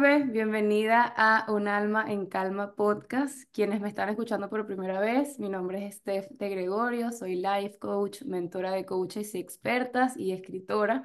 [0.00, 3.50] Bienvenida a Un Alma en Calma podcast.
[3.52, 7.78] Quienes me están escuchando por primera vez, mi nombre es Steph de Gregorio, soy life
[7.80, 11.02] coach, mentora de coaches y expertas y escritora.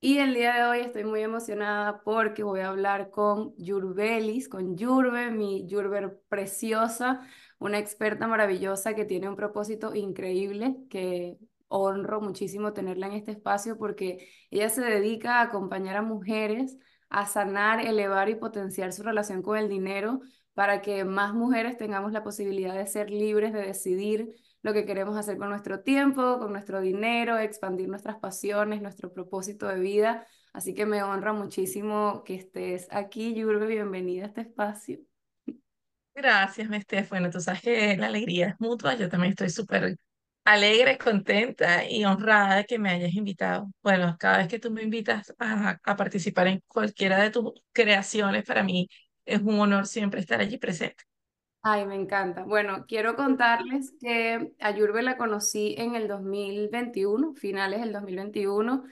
[0.00, 4.76] Y el día de hoy estoy muy emocionada porque voy a hablar con Yurbelis, con
[4.76, 7.26] Yurbe, mi Yurber preciosa,
[7.58, 13.78] una experta maravillosa que tiene un propósito increíble que honro muchísimo tenerla en este espacio
[13.78, 16.76] porque ella se dedica a acompañar a mujeres
[17.08, 20.20] a sanar, elevar y potenciar su relación con el dinero
[20.54, 25.16] para que más mujeres tengamos la posibilidad de ser libres de decidir lo que queremos
[25.16, 30.26] hacer con nuestro tiempo, con nuestro dinero, expandir nuestras pasiones, nuestro propósito de vida.
[30.52, 34.98] Así que me honra muchísimo que estés aquí, Yurbe, bienvenida a este espacio.
[36.14, 37.10] Gracias, Steph.
[37.10, 38.94] Bueno, tú sabes que la alegría es mutua.
[38.94, 39.98] Yo también estoy súper
[40.46, 43.70] alegre, contenta y honrada de que me hayas invitado.
[43.82, 48.44] Bueno, cada vez que tú me invitas a, a participar en cualquiera de tus creaciones,
[48.46, 48.88] para mí
[49.26, 51.04] es un honor siempre estar allí presente.
[51.62, 52.44] Ay, me encanta.
[52.44, 58.84] Bueno, quiero contarles que a Yurbe la conocí en el 2021, finales del 2021.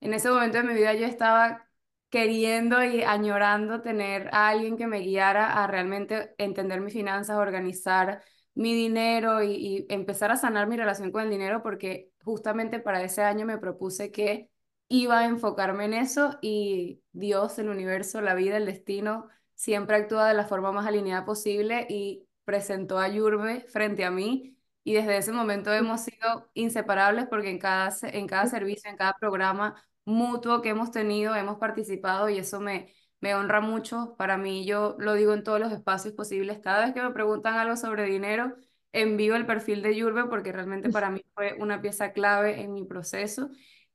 [0.00, 1.68] En ese momento de mi vida yo estaba
[2.10, 8.22] queriendo y añorando tener a alguien que me guiara a realmente entender mis finanzas, organizar
[8.56, 13.04] mi dinero y, y empezar a sanar mi relación con el dinero porque justamente para
[13.04, 14.50] ese año me propuse que
[14.88, 20.28] iba a enfocarme en eso y Dios, el universo, la vida, el destino siempre actúa
[20.28, 24.56] de la forma más alineada posible y presentó a Yurbe frente a mí.
[24.84, 29.14] Y desde ese momento hemos sido inseparables porque en cada, en cada servicio, en cada
[29.14, 34.14] programa mutuo que hemos tenido, hemos participado y eso me, me honra mucho.
[34.18, 36.58] Para mí, yo lo digo en todos los espacios posibles.
[36.60, 38.56] Cada vez que me preguntan algo sobre dinero,
[38.92, 42.84] envío el perfil de Yurbe porque realmente para mí fue una pieza clave en mi
[42.84, 43.50] proceso.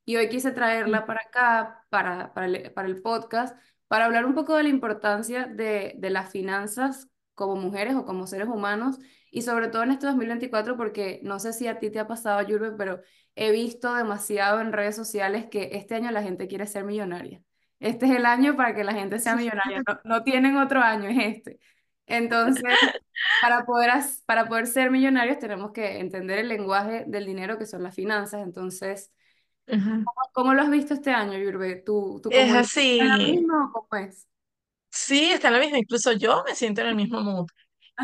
[0.05, 4.33] Y hoy quise traerla para acá, para, para, el, para el podcast, para hablar un
[4.36, 8.97] poco de la importancia de, de las finanzas como mujeres o como seres humanos
[9.31, 12.41] y sobre todo en este 2024 porque no sé si a ti te ha pasado,
[12.47, 13.01] Yurbe, pero
[13.35, 17.41] he visto demasiado en redes sociales que este año la gente quiere ser millonaria.
[17.81, 21.09] Este es el año para que la gente sea millonaria, no, no tienen otro año,
[21.09, 21.59] es este.
[22.06, 22.64] Entonces,
[23.42, 23.92] para poder,
[24.25, 28.42] para poder ser millonarios tenemos que entender el lenguaje del dinero que son las finanzas.
[28.44, 29.12] Entonces,
[30.34, 31.75] ¿Cómo, lo has visto este año, Yurbe?
[31.86, 33.00] ¿Tú, tú es así.
[33.00, 34.28] ¿Está lo mismo o cómo es?
[34.90, 35.78] Sí, está lo mismo.
[35.78, 37.48] Incluso yo me siento en el mismo mood.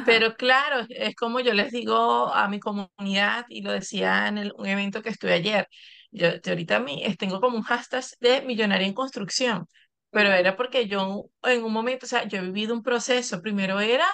[0.06, 4.54] Pero claro, es como yo les digo a mi comunidad y lo decía en el,
[4.56, 5.68] un evento que estuve ayer.
[6.12, 9.68] Yo, ahorita mi, tengo como un hashtag de millonaria en construcción,
[10.09, 13.41] pero era porque yo en un momento, o sea, yo he vivido un proceso.
[13.41, 14.06] Primero era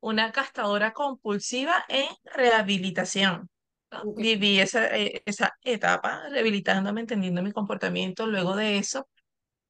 [0.00, 3.48] una gastadora compulsiva en rehabilitación.
[4.16, 8.26] Viví esa, eh, esa etapa rehabilitándome, entendiendo mi comportamiento.
[8.26, 9.08] Luego de eso,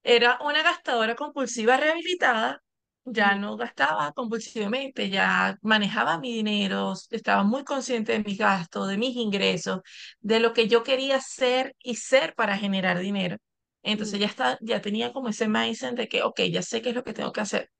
[0.03, 2.63] era una gastadora compulsiva rehabilitada.
[3.05, 8.97] Ya no gastaba compulsivamente, ya manejaba mi dinero, estaba muy consciente de mis gastos, de
[8.97, 9.81] mis ingresos,
[10.21, 13.39] de lo que yo quería ser y ser para generar dinero.
[13.83, 16.95] Entonces ya, está, ya tenía como ese mindset de que, ok, ya sé qué es
[16.95, 17.71] lo que tengo que hacer.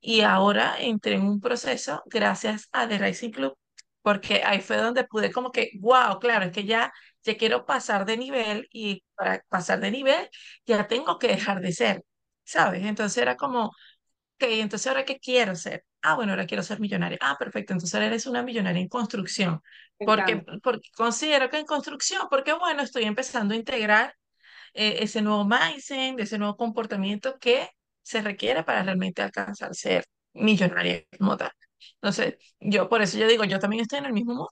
[0.00, 3.56] Y ahora entré en un proceso gracias a The Rising Club,
[4.02, 6.92] porque ahí fue donde pude como que, wow, claro, es que ya,
[7.24, 10.28] ya quiero pasar de nivel y para pasar de nivel
[10.66, 12.02] ya tengo que dejar de ser,
[12.44, 12.84] ¿sabes?
[12.84, 13.70] Entonces era como,
[14.44, 15.84] entonces ahora qué quiero ser?
[16.02, 17.18] Ah, bueno, ahora quiero ser millonaria.
[17.20, 19.60] Ah, perfecto, entonces ahora eres una millonaria en construcción.
[20.02, 24.14] Porque, porque considero que en construcción, porque bueno, estoy empezando a integrar
[24.74, 27.68] eh, ese nuevo mindset, ese nuevo comportamiento que
[28.02, 31.52] se requiere para realmente alcanzar ser millonaria como tal.
[31.96, 34.48] Entonces, yo por eso yo digo, yo también estoy en el mismo mood,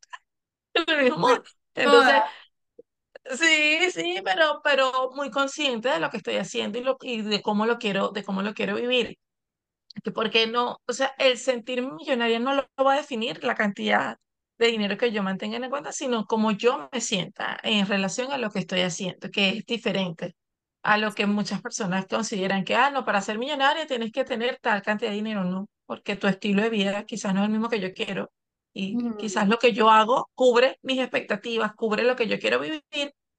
[0.75, 1.41] en el mismo mood.
[1.75, 2.25] Entonces,
[3.39, 7.43] sí, sí, pero, pero muy consciente de lo que estoy haciendo y, lo, y de
[7.43, 9.19] cómo lo quiero, de cómo lo quiero vivir.
[10.15, 14.17] Porque no, o sea, el sentirme millonaria no lo va a definir la cantidad
[14.59, 18.39] de dinero que yo mantenga en cuenta, sino como yo me sienta en relación a
[18.39, 20.35] lo que estoy haciendo, que es diferente
[20.83, 24.59] a lo que muchas personas consideran que, ah, no, para ser millonaria tienes que tener
[24.61, 27.69] tal cantidad de dinero, no, porque tu estilo de vida quizás no es el mismo
[27.69, 28.31] que yo quiero
[28.75, 32.83] y quizás lo que yo hago cubre mis expectativas, cubre lo que yo quiero vivir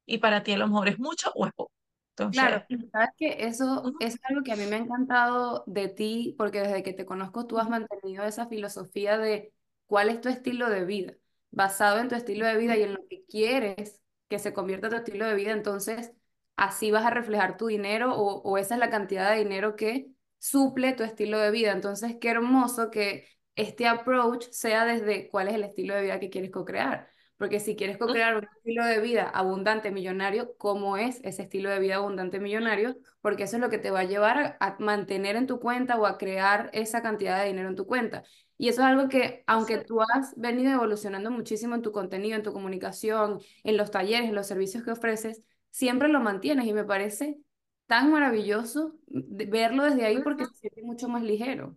[0.05, 1.71] y para ti a lo mejor es mucho o es poco.
[2.15, 6.35] Entonces, claro, sabes que eso, es algo que a mí me ha encantado de ti,
[6.37, 9.51] porque desde que te conozco tú has mantenido esa filosofía de
[9.87, 11.13] cuál es tu estilo de vida,
[11.49, 13.99] basado en tu estilo de vida y en lo que quieres
[14.29, 16.11] que se convierta tu estilo de vida, entonces
[16.55, 20.11] así vas a reflejar tu dinero o, o esa es la cantidad de dinero que
[20.37, 21.71] suple tu estilo de vida.
[21.71, 26.29] Entonces, qué hermoso que este approach sea desde cuál es el estilo de vida que
[26.29, 27.09] quieres co-crear
[27.43, 28.07] Porque si quieres Ujú.
[28.07, 32.95] co-crear un estilo de vida abundante, millonario, ¿cómo es ese estilo de vida abundante, millonario?
[33.19, 36.05] Porque eso es lo que te va a llevar a, mantener en tu cuenta o
[36.05, 38.23] a crear esa cantidad de dinero en tu cuenta.
[38.57, 42.43] Y eso es algo que, aunque tú has venido evolucionando muchísimo en tu contenido, en
[42.43, 46.85] tu comunicación, en los talleres, en los servicios que ofreces, siempre lo mantienes y me
[46.85, 47.39] parece
[47.87, 51.75] tan maravilloso verlo desde ahí porque se siente mucho más ligero.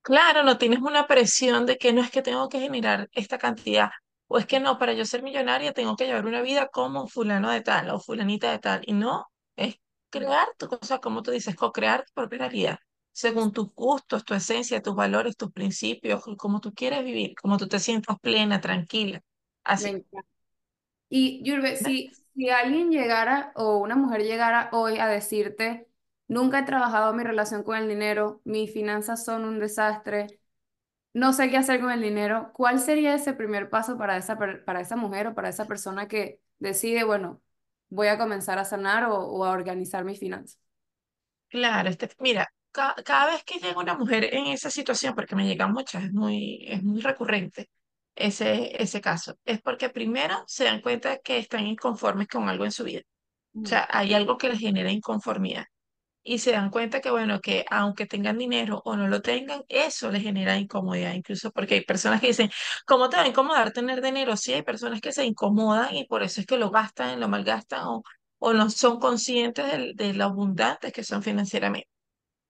[0.00, 3.90] Claro, no tienes una presión de que no es que tengo que generar esta cantidad,
[4.28, 7.50] o es que no, para yo ser millonaria tengo que llevar una vida como fulano
[7.50, 9.26] de tal o fulanita de tal, y no,
[9.56, 9.76] es
[10.10, 12.78] crear tu cosa, como tú dices, co-crear tu propia realidad,
[13.12, 17.68] según tus gustos, tu esencia, tus valores, tus principios, como tú quieres vivir, como tú
[17.68, 19.20] te sientas plena, tranquila,
[19.62, 20.04] así.
[21.08, 25.86] Y Yurbe, si, si alguien llegara o una mujer llegara hoy a decirte,
[26.26, 30.40] nunca he trabajado mi relación con el dinero, mis finanzas son un desastre,
[31.14, 34.80] no sé qué hacer con el dinero, ¿cuál sería ese primer paso para esa, para
[34.82, 37.42] esa mujer o para esa persona que decide, bueno,
[37.90, 40.60] voy a comenzar a sanar o, o a organizar mis finanzas?
[41.48, 45.46] Claro, este, mira, ca- cada vez que llega una mujer en esa situación, porque me
[45.46, 47.70] llegan muchas, es muy, es muy recurrente
[48.16, 52.72] ese, ese caso, es porque primero se dan cuenta que están inconformes con algo en
[52.72, 53.02] su vida.
[53.64, 55.66] O sea, hay algo que les genera inconformidad.
[56.26, 60.10] Y se dan cuenta que, bueno, que aunque tengan dinero o no lo tengan, eso
[60.10, 61.14] les genera incomodidad.
[61.14, 62.50] Incluso porque hay personas que dicen,
[62.86, 64.36] ¿cómo te va a incomodar tener dinero?
[64.36, 67.82] Sí, hay personas que se incomodan y por eso es que lo gastan, lo malgastan
[67.86, 68.02] o,
[68.38, 71.88] o no son conscientes del- de, lo abundantes que son financieramente.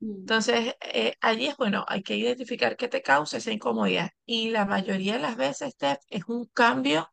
[0.00, 4.10] mm, Entonces, eh, allí es bueno, hay que identificar qué te causa esa incomodidad.
[4.24, 7.10] Y la mayoría de las veces, Steph, es un cambio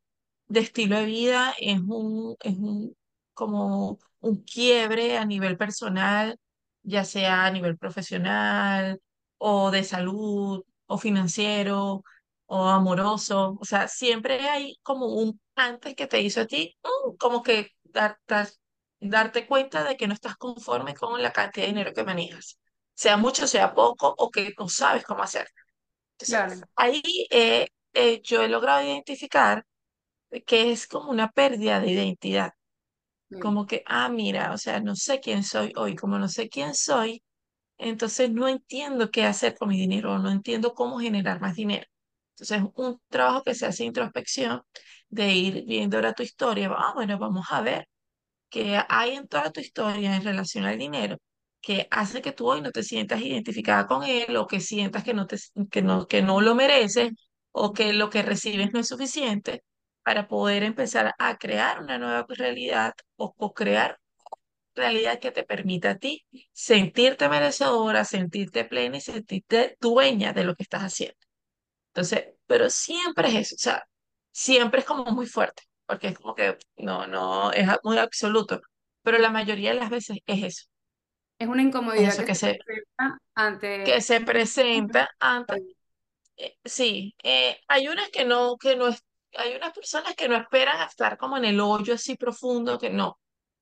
[0.47, 2.95] de estilo de vida, es un, es un,
[3.33, 6.37] como un quiebre a nivel personal,
[6.83, 9.01] ya sea a nivel profesional
[9.37, 12.03] o de salud o financiero
[12.45, 13.57] o amoroso.
[13.61, 17.69] O sea, siempre hay como un antes que te hizo a ti, mm, como que
[17.83, 18.49] dar- dar-
[18.99, 22.57] darte cuenta de que no estás conforme con la cantidad de dinero que manejas
[22.93, 25.47] sea mucho, sea poco, o que no sabes cómo hacer.
[26.13, 27.01] Entonces, claro, ahí
[27.31, 29.65] eh, eh, yo he logrado identificar
[30.45, 32.53] que es como una pérdida de identidad,
[33.39, 36.75] como que, ah, mira, o sea, no sé quién soy hoy, como no sé quién
[36.75, 37.23] soy,
[37.77, 41.85] entonces no entiendo qué hacer con mi dinero, no entiendo cómo generar más dinero.
[42.35, 44.61] Entonces, un trabajo que se hace introspección,
[45.09, 47.87] de ir viendo ahora tu historia, ah, bueno, vamos a ver
[48.49, 51.17] que hay en toda tu historia en relación al dinero
[51.61, 55.13] que hace que tú hoy no te sientas identificada con él o que sientas que
[55.13, 55.37] no, te,
[55.71, 57.11] que no, que no lo mereces
[57.51, 59.63] o que lo que recibes no es suficiente
[60.03, 63.99] para poder empezar a crear una nueva realidad o co-crear
[64.75, 70.55] realidad que te permita a ti sentirte merecedora, sentirte plena y sentirte dueña de lo
[70.55, 71.17] que estás haciendo.
[71.89, 73.83] Entonces, pero siempre es eso, o sea,
[74.31, 78.61] siempre es como muy fuerte, porque es como que no, no, es muy absoluto,
[79.03, 80.65] pero la mayoría de las veces es eso,
[81.37, 84.01] es una es incomodidad eso que que se se, presenta que ante...
[84.01, 85.61] se presenta ante,
[86.37, 89.03] eh, sí, eh, hay unas que no, que no es,
[89.37, 92.89] hay unas personas que no esperan a estar como en el hoyo así profundo, que
[92.89, 93.19] no,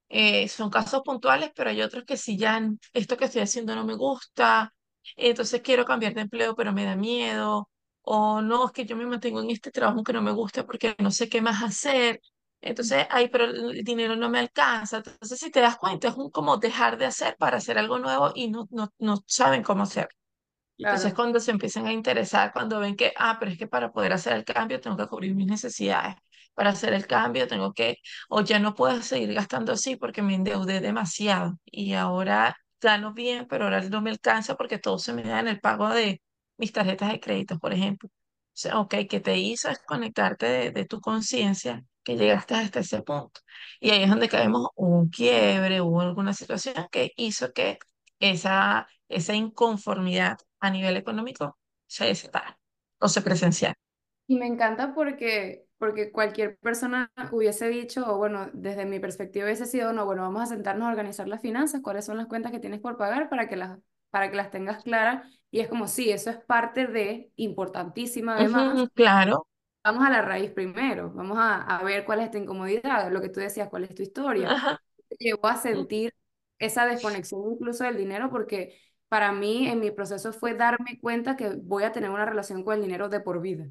[0.10, 2.62] eh, son casos puntuales, pero hay otros que si ya
[2.94, 4.74] esto que estoy haciendo no me gusta,
[5.16, 7.69] entonces quiero cambiar de empleo, pero me da miedo,
[8.01, 10.95] o no, es que yo me mantengo en este trabajo que no me gusta porque
[11.00, 12.22] no sé qué más hacer.
[12.62, 14.98] Entonces, ay, pero el dinero no me alcanza.
[14.98, 18.31] Entonces, si te das cuenta, es un como dejar de hacer para hacer algo nuevo
[18.36, 19.86] y no, no, no saben cómo
[20.88, 20.88] hacer.
[20.88, 21.15] Entonces, Claro.
[21.15, 24.33] cuando se empiezan a interesar, cuando ven que, ah, pero es que para poder hacer
[24.33, 26.15] el cambio tengo que cubrir mis necesidades.
[26.53, 27.98] Para hacer el cambio tengo que,
[28.29, 33.45] o ya no puedo seguir gastando así porque me endeudé demasiado y ahora gano bien,
[33.48, 36.21] pero ahora no me alcanza porque todo se me da en el pago de
[36.57, 38.09] mis tarjetas de crédito, por ejemplo.
[38.09, 42.79] O sea, ok, que te hizo es conectarte de, de tu conciencia que llegaste hasta
[42.81, 43.41] ese punto.
[43.79, 47.79] Y ahí es donde caemos un quiebre, hubo alguna situación que hizo que
[48.19, 52.60] esa, esa inconformidad a nivel económico se desatara
[53.00, 53.75] o se presenciara.
[54.28, 59.66] Y me encanta porque, porque cualquier persona hubiese dicho, o bueno, desde mi perspectiva hubiese
[59.66, 62.60] sido, no, bueno, vamos a sentarnos a organizar las finanzas, cuáles son las cuentas que
[62.60, 63.80] tienes por pagar para que las,
[64.12, 65.28] para que las tengas claras.
[65.51, 69.46] Y es como, sí, eso es parte de, importantísima además, Ujú, claro,
[69.84, 73.30] vamos a la raíz primero, vamos a, a ver cuál es tu incomodidad, lo que
[73.30, 74.54] tú decías, cuál es tu historia.
[74.54, 76.13] ajá, Te Llevó a mm, sentir
[76.60, 81.50] esa desconexión incluso del dinero porque para mí en mi proceso fue darme cuenta que
[81.62, 83.68] voy a tener una relación con el dinero de por vida.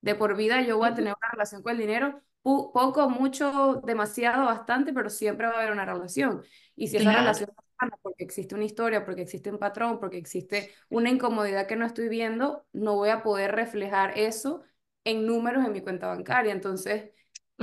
[0.00, 4.44] De por vida yo voy a tener una relación con el dinero, poco, mucho, demasiado,
[4.46, 6.42] bastante, pero siempre va a haber una relación.
[6.76, 9.98] Y si esa claro, relación es sana porque existe una historia, porque existe un patrón,
[10.00, 14.62] porque existe una incomodidad que no estoy viendo, no voy a poder reflejar eso
[15.04, 16.52] en números en mi cuenta bancaria.
[16.52, 17.10] Entonces,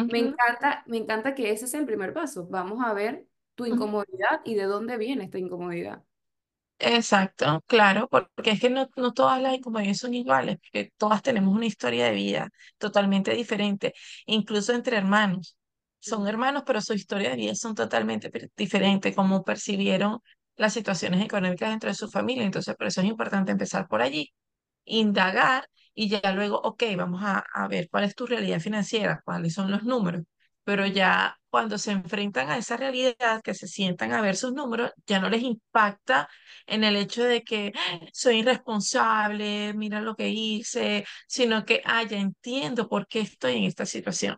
[0.08, 2.48] me Ujú, encanta, me encanta que ese sea el primer paso.
[2.50, 6.04] Vamos a ver tu incomodidad y de dónde viene esta incomodidad.
[6.84, 11.54] Exacto, claro, porque es que no, no todas las incomodidades son iguales, porque todas tenemos
[11.56, 13.94] una historia de vida totalmente diferente,
[14.26, 15.56] incluso entre hermanos.
[16.00, 20.20] Son hermanos, pero su historia de vida son totalmente diferentes, como percibieron
[20.56, 22.44] las situaciones económicas dentro de su familia.
[22.46, 24.34] Entonces, por eso es importante empezar por allí
[24.86, 29.54] indagar y ya luego, ok, vamos a, a ver cuál es tu realidad financiera, cuáles
[29.54, 30.24] son los números,
[30.64, 34.92] pero ya cuando se enfrentan a esa realidad, que se sientan a ver sus números,
[35.08, 36.30] ya no les impacta
[36.68, 42.04] en el hecho de que "Ah, soy irresponsable, mira lo que hice, sino que, ah,
[42.04, 44.38] ya entiendo por qué estoy en esta situación.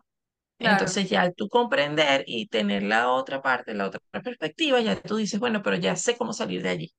[0.62, 0.98] Claro.
[0.98, 5.40] Entonces ya tú comprender y tener la otra parte, la otra perspectiva, ya tú dices,
[5.40, 6.94] bueno, pero ya sé cómo salir de allí.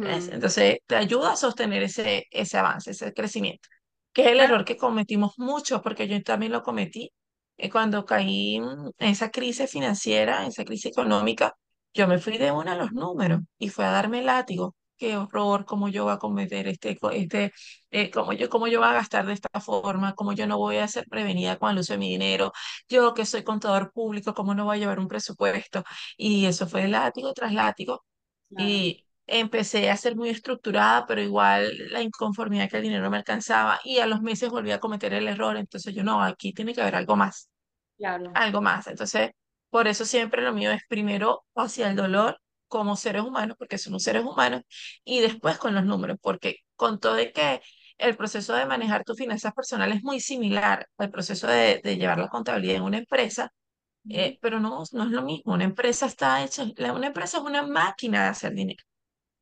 [0.00, 3.68] Entonces, te ayuda a sostener ese, ese avance, ese crecimiento,
[4.12, 4.40] que es el Claro.
[4.40, 7.10] error que cometimos mucho, porque yo también lo cometí
[7.56, 11.54] eh, cuando caí en esa crisis financiera, en esa crisis económica,
[11.94, 14.74] yo me fui de una a los números y fue a darme látigo.
[14.96, 17.52] Qué horror, cómo yo voy a cometer este, este,
[17.90, 20.76] eh, cómo yo, cómo yo voy a gastar de esta forma, cómo yo no voy
[20.76, 22.52] a ser prevenida con el uso de mi dinero,
[22.88, 25.82] yo que soy contador público, cómo no voy a llevar un presupuesto.
[26.16, 28.04] Y eso fue látigo tras látigo
[28.48, 28.66] Claro.
[28.68, 33.80] y empecé a ser muy estructurada, pero igual la inconformidad que el dinero me alcanzaba
[33.84, 35.56] y a los meses volví a cometer el error.
[35.56, 37.48] Entonces yo no, aquí tiene que haber algo más,
[37.98, 38.30] Claro.
[38.32, 38.86] algo más.
[38.86, 39.30] Entonces,
[39.70, 44.02] por eso siempre lo mío es primero hacia el dolor como seres humanos, porque somos
[44.02, 44.62] seres humanos,
[45.04, 47.60] y después con los números, porque con todo de que
[47.98, 52.18] el proceso de manejar tus finanzas personales es muy similar al proceso de, de llevar
[52.18, 53.52] la contabilidad en una empresa,
[54.08, 55.54] eh, pero no, no es lo mismo.
[55.54, 56.64] Una empresa está hecha,
[56.94, 58.84] una empresa es una máquina de hacer dinero.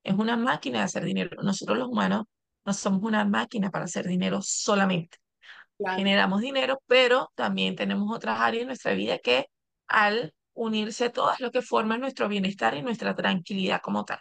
[0.03, 1.43] Es una máquina de hacer dinero.
[1.43, 2.25] Nosotros los humanos
[2.65, 5.19] no somos una máquina para hacer dinero solamente.
[5.79, 5.99] Claro.
[5.99, 9.47] Generamos dinero, pero también tenemos otras áreas en nuestra vida que
[9.89, 14.19] al unirse todas lo que forman nuestro bienestar y nuestra tranquilidad como tal.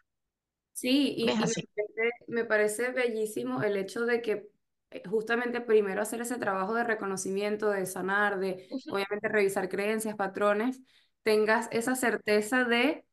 [0.73, 4.47] Sí, ¿Ves y, y me parece, me parece bellísimo el hecho de que
[4.89, 10.81] eh, justamente primero hacer ese trabajo de reconocimiento, de sanar, de obviamente revisar creencias, patrones,
[11.23, 13.05] tengas esa certeza de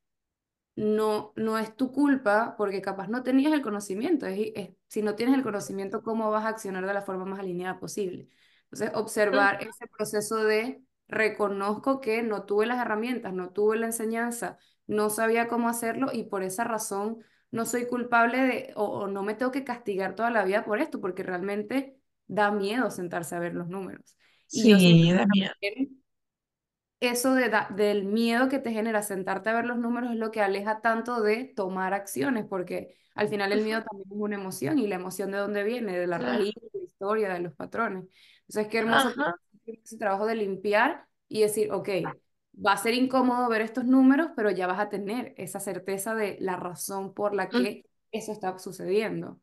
[0.79, 4.27] no, no es tu culpa porque capaz no tenías el conocimiento.
[4.27, 7.41] Es, es- si no tienes el conocimiento, ¿cómo vas a accionar de la forma más
[7.41, 8.29] alineada posible?
[8.65, 14.59] Entonces, observar ese proceso de reconozco que no tuve las herramientas, no tuve la enseñanza,
[14.87, 17.19] no sabía cómo hacerlo y por esa razón
[17.51, 20.81] no soy culpable de, o, o no me tengo que castigar toda la vida por
[20.81, 24.17] esto, porque realmente da miedo sentarse a ver los números.
[24.51, 26.03] Y Sí, que también
[27.01, 30.31] eso de da- del miedo que te genera sentarte a ver los números es lo
[30.31, 34.79] que aleja tanto de tomar acciones, porque al final el miedo también es una emoción
[34.79, 36.45] y la emoción de dónde viene, de la claro.
[36.45, 38.05] raíz, de la historia, de los patrones.
[38.49, 39.13] Entonces, qué hermoso
[39.67, 41.89] ese trabajo de limpiar y decir, ok,
[42.65, 46.37] va a ser incómodo ver estos números, pero ya vas a tener esa certeza de
[46.41, 49.41] la razón por la mm, que eso está sucediendo.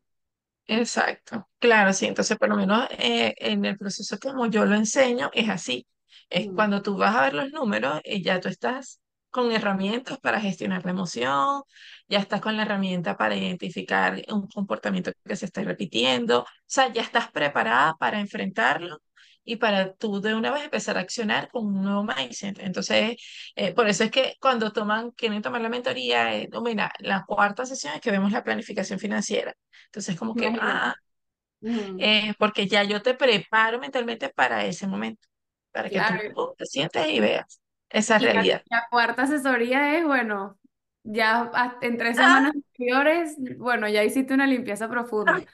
[0.68, 5.30] Exacto, claro, sí, entonces por lo menos eh, en el proceso como yo lo enseño
[5.32, 5.86] es así,
[6.30, 10.40] es cuando tú vas a ver los números, eh, ya tú estás con herramientas para
[10.40, 11.62] gestionar la emoción,
[12.08, 16.92] ya estás con la herramienta para identificar un comportamiento que se está repitiendo, o sea,
[16.92, 18.98] ya estás preparada para enfrentarlo
[19.44, 22.58] y para tú de una vez empezar a accionar con un nuevo mindset.
[22.60, 23.16] Entonces,
[23.54, 27.24] eh, por eso es que cuando toman, quieren tomar la mentoría, eh, no, mira, la
[27.26, 29.54] cuarta sesión es que vemos la planificación financiera.
[29.86, 30.94] Entonces, como que, ah,
[31.98, 35.26] eh, porque ya yo te preparo mentalmente para ese momento,
[35.76, 38.62] para que tú Claro, uh, te sientes y veas esa Y la, realidad.
[38.70, 40.58] la cuarta asesoría es, bueno,
[41.04, 41.50] ya
[41.82, 44.88] en tres Ah, semanas anteriores, bueno, ya hiciste una limpieza
[45.26, 45.44] ah, profunda.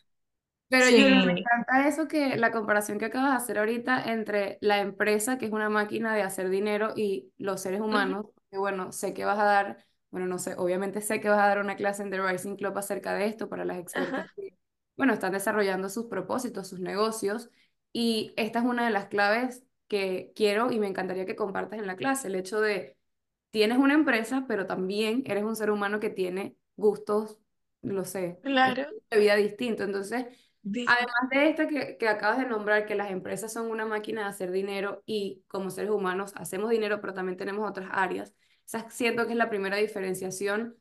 [0.68, 4.58] Pero Julia, me sí, encanta eso que la comparación que acabas de hacer ahorita entre
[4.62, 8.92] la empresa, que es una máquina de hacer dinero, y los seres humanos, que bueno,
[8.92, 11.76] sé que vas a dar, bueno, no sé, obviamente sé que vas a dar una
[11.76, 14.58] clase en The Rising Club acerca de esto para las expertas ajá, que,
[14.96, 17.50] bueno, están desarrollando sus propósitos, sus negocios,
[17.92, 21.86] y esta es una de las claves que quiero y me encantaría que compartas en
[21.86, 22.96] la clase, el hecho de,
[23.50, 27.38] tienes una empresa, pero también eres un ser humano que tiene gustos,
[27.82, 30.26] lo sé, claro, de vida distinto, entonces
[30.64, 34.28] Además de esta que, que acabas de nombrar, que las empresas son una máquina de
[34.28, 38.32] hacer dinero y como seres humanos hacemos dinero, pero también tenemos otras áreas.
[38.66, 40.76] Esa siento que es la primera diferenciación.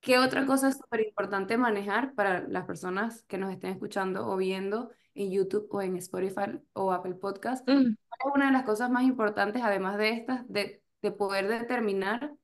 [0.00, 4.36] ¿Qué otra cosa es súper importante manejar para las personas que nos estén escuchando o
[4.36, 7.66] viendo en YouTube o en Spotify o Apple Podcast?
[7.66, 11.48] mm, ¿Cuál es una de las cosas más importantes, además de estas, de, de poder
[11.48, 12.34] determinar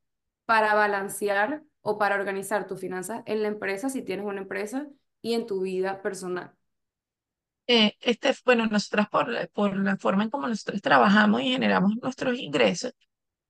[0.47, 4.87] para balancear o para organizar tus finanzas en la empresa, si tienes una empresa,
[5.23, 6.53] y en tu vida personal?
[7.67, 12.39] eh, este, bueno, nosotras por, por la forma en como nosotros trabajamos y generamos nuestros
[12.39, 12.93] ingresos,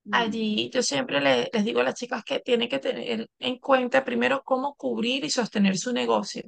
[0.07, 3.59] Mm, allí yo siempre le- les digo a las chicas que tienen que tener en
[3.59, 6.45] cuenta primero cómo cubrir y sostener su negocio.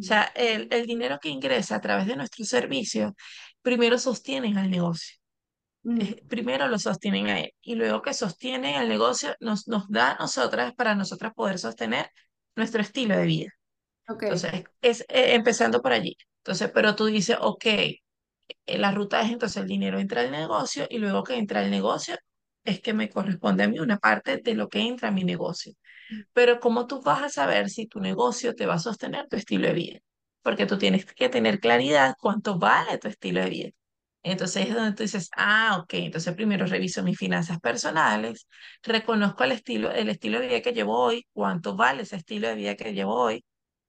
[0.00, 3.12] O sea, el, el dinero que ingresa a través de nuestros servicios,
[3.62, 5.16] primero sostienen al negocio.
[5.84, 9.88] mm, Eh, primero lo sostienen a él y luego que sostienen el negocio nos, nos
[9.90, 12.10] da a nosotras para nosotras poder sostener
[12.56, 13.50] nuestro estilo de vida.
[14.08, 14.22] Ok.
[14.28, 16.16] Entonces, es eh, empezando por allí.
[16.38, 17.98] Entonces, pero tú dices, ok, eh,
[18.78, 22.16] la ruta es entonces el dinero entra al negocio y luego que entra al negocio
[22.64, 25.72] es que me corresponde a mí una parte de lo que entra a mi negocio.
[26.32, 29.68] Pero ¿cómo tú vas a saber si tu negocio te va a sostener tu estilo
[29.68, 29.98] de vida?
[30.42, 33.70] Porque tú tienes que tener claridad cuánto vale tu estilo de vida.
[34.22, 38.48] Entonces es donde tú dices, ah, ok, entonces primero reviso mis finanzas personales,
[38.82, 42.54] reconozco el estilo, el estilo de vida que llevo hoy, cuánto vale ese estilo de
[42.56, 43.44] vida que llevo hoy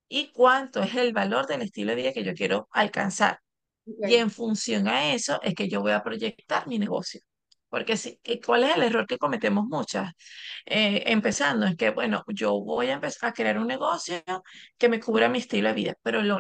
[0.10, 3.40] y cuánto es el valor del estilo de vida que yo quiero alcanzar.
[3.86, 7.22] Y en función a eso es que yo voy a proyectar mi negocio.
[7.70, 10.14] Porque si, ¿cuál es el error que cometemos muchas?
[10.66, 14.22] Eh, empezando, es que, bueno, yo voy a empezar a crear un negocio
[14.78, 16.40] que me cubra mi estilo de vida, pero lo,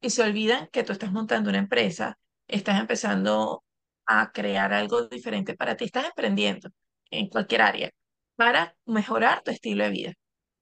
[0.00, 3.64] y se olvidan que tú estás montando una empresa, estás empezando
[4.06, 6.70] a crear algo diferente para ti, estás emprendiendo
[7.10, 7.90] en cualquier área
[8.36, 10.12] para mejorar tu estilo de vida.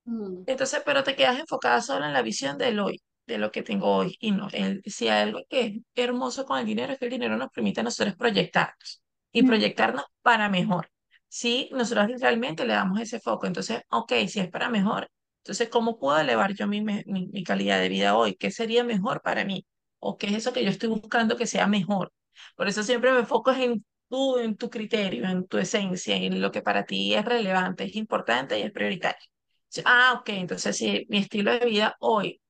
[0.05, 3.62] Mm, Entonces, pero te quedas enfocada solo en la visión del hoy, de lo que
[3.62, 4.17] tengo hoy.
[4.21, 7.12] Y no, el, si hay algo que es hermoso con el dinero es que el
[7.12, 10.90] dinero nos permite a nosotros proyectarnos y proyectarnos para mejor.
[11.28, 15.99] Si nosotros realmente le damos ese foco, entonces, ok, si es para mejor, entonces, ¿cómo
[15.99, 18.35] puedo elevar yo mi, mi, mi calidad de vida hoy?
[18.37, 19.66] ¿Qué sería mejor para mí?
[19.99, 22.12] ¿O qué es eso que yo estoy buscando que sea mejor?
[22.56, 26.50] Por eso siempre me enfoco en tu, en tu criterio, en tu esencia, en lo
[26.52, 29.18] que para ti es relevante, es importante y es prioritario.
[29.85, 32.40] Ah, ok, entonces si mi estilo de vida hoy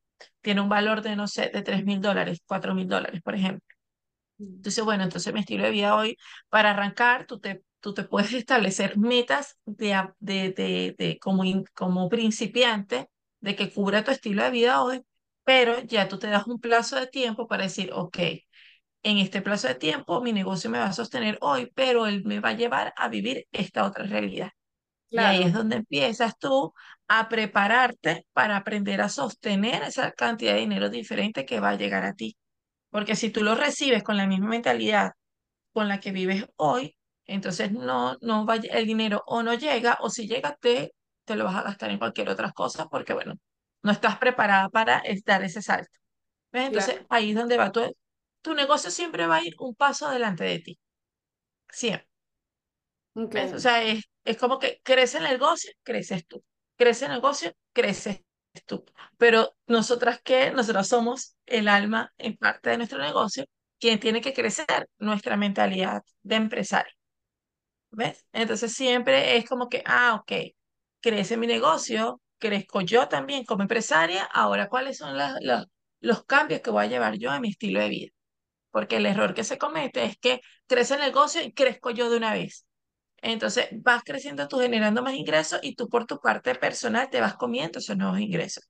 [0.43, 3.78] tiene un valor de, no sé, de tres mil dólares, cuatro mil dólares, por ejemplo.
[4.39, 6.17] Entonces, bueno, entonces mi estilo de vida hoy,
[6.49, 11.65] para arrancar, tú te, tú te puedes establecer metas de, de, de, de como, in-
[11.75, 15.03] como principiante de que cubra tu estilo de vida hoy,
[15.45, 18.19] pero ya tú te das un plazo de tiempo para decir, ok,
[19.03, 22.41] en este plazo de tiempo mi negocio me va a sostener hoy, pero él me
[22.41, 24.51] va a llevar a vivir esta otra realidad.
[25.11, 26.75] Y ahí es donde empiezas tú
[27.09, 32.05] a prepararte para aprender a sostener esa cantidad de dinero diferente que va a llegar
[32.05, 32.37] a ti.
[32.91, 35.13] Porque si tú lo recibes con la misma mentalidad
[35.73, 36.97] con la que vives hoy,
[37.27, 41.45] entonces no, no va, el dinero o no llega o si llega te, te lo
[41.45, 43.35] vas a gastar en cualquier otra cosa porque, bueno,
[43.83, 45.91] no estás preparada para dar ese salto.
[46.53, 46.67] ¿Ves?
[46.69, 47.07] Entonces Claro.
[47.11, 47.83] ahí es donde va tu,
[48.43, 50.79] tu negocio siempre va a ir un paso adelante de ti.
[51.71, 52.09] Siempre.
[53.15, 53.35] Ok.
[53.35, 53.53] ¿Ves?
[53.53, 56.43] O sea, es, es como que crece el negocio, creces tú.
[56.77, 58.23] Crece el negocio, creces
[58.65, 58.85] tú.
[59.19, 63.45] Pero nosotras que, nosotros somos el alma en parte de nuestro negocio,
[63.79, 66.93] quien tiene que crecer nuestra mentalidad de empresario.
[67.91, 68.27] ¿Ves?
[68.33, 70.33] Entonces siempre es como que, ah, ok,
[71.01, 75.37] crece mi negocio, crezco yo también como empresaria, ahora cuáles son las-
[76.01, 78.13] los cambios que voy a llevar yo a mi estilo de vida.
[78.73, 82.19] Porque el error que se comete es que crece el negocio y crezco yo de
[82.19, 82.67] una vez.
[83.23, 87.35] Entonces vas creciendo tú generando más ingresos y tú por tu parte personal te vas
[87.37, 88.69] comiendo esos nuevos ingresos.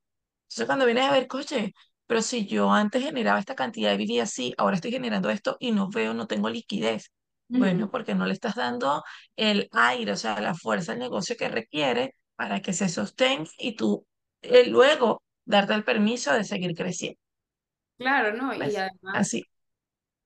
[0.48, 1.74] Entonces cuando vienes a ver, coche,
[2.06, 5.72] pero si yo antes generaba esta cantidad de vida así, ahora estoy generando esto y
[5.72, 7.12] no veo, no tengo liquidez.
[7.48, 9.02] Bueno, porque no le estás dando
[9.36, 13.74] el aire, o sea, la fuerza al negocio que requiere para que se sostenga y
[13.76, 14.06] tú
[14.42, 17.18] eh, luego darte el permiso de seguir creciendo.
[17.96, 18.54] Claro, ¿no?
[18.54, 19.44] Y además Así.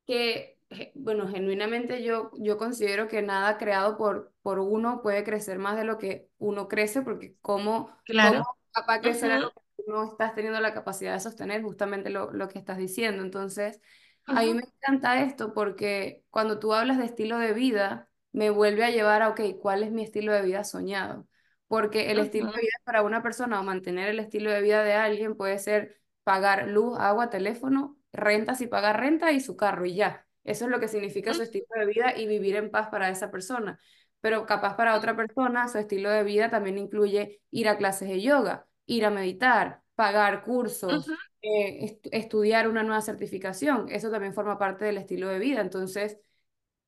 [0.06, 0.51] que,
[0.94, 5.85] bueno, genuinamente yo, yo considero que nada creado por, por uno puede crecer más de
[5.85, 8.44] lo que uno crece, porque cómo, cómo Claro.
[8.72, 12.32] capaz crecer Ujú, algo que tú no estás teniendo la capacidad de sostener, justamente lo,
[12.32, 13.22] lo que estás diciendo.
[13.22, 13.80] Entonces,
[14.26, 18.85] a mí me encanta esto porque cuando tú hablas de estilo de vida, me vuelve
[18.85, 21.28] a llevar a, ok, ¿cuál es mi estilo de vida soñado?
[21.68, 24.94] Porque el estilo de vida para una persona o mantener el estilo de vida de
[24.94, 29.94] alguien puede ser pagar luz, agua, teléfono, renta si paga renta y su carro y
[29.94, 30.26] ya.
[30.44, 33.31] Eso es lo que significa su estilo de vida y vivir en paz para esa
[33.31, 33.78] persona.
[34.20, 38.22] Pero capaz para otra persona su estilo de vida también incluye ir a clases de
[38.22, 43.87] yoga, ir a meditar, pagar cursos, eh, est- estudiar una nueva certificación.
[43.90, 45.61] Eso también forma parte del estilo de vida.
[45.61, 46.18] Entonces,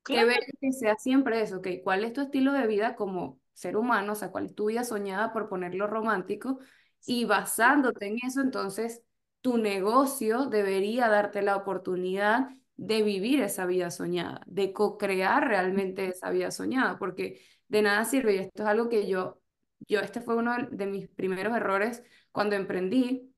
[0.03, 0.29] Claro.
[0.61, 4.13] que sea siempre eso, ok, ¿cuál es tu estilo de vida como ser humano?
[4.13, 6.59] O sea, ¿cuál es tu vida soñada por ponerlo romántico?
[7.05, 9.01] Y basándote en eso, entonces,
[9.41, 16.29] tu negocio debería darte la oportunidad de vivir esa vida soñada, de co-crear realmente esa
[16.29, 19.41] vida soñada, porque de nada sirve, y esto es algo que yo,
[19.87, 23.31] yo, este fue uno de mis primeros errores cuando emprendí.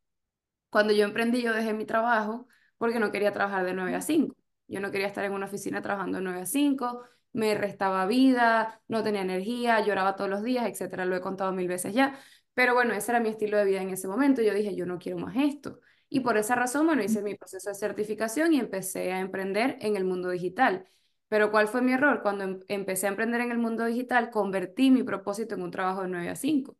[0.69, 2.47] Cuando yo emprendí, yo dejé mi trabajo
[2.77, 4.35] porque no quería trabajar de 9 a 5.
[4.67, 8.81] Yo no quería estar en una oficina trabajando de 9 a 5, me restaba vida,
[8.87, 11.05] no tenía energía, lloraba todos los días, etcétera.
[11.05, 12.19] Lo he contado mil veces ya.
[12.53, 14.41] Pero bueno, ese era mi estilo de vida en ese momento.
[14.41, 15.79] Yo dije, yo no quiero más esto.
[16.09, 19.95] Y por esa razón, bueno, hice mi proceso de certificación y empecé a emprender en
[19.97, 20.87] el mundo digital.
[21.27, 22.21] Pero ¿cuál fue mi error?
[22.21, 26.03] Cuando em- empecé a emprender en el mundo digital, convertí mi propósito en un trabajo
[26.03, 26.77] de 9 a 5,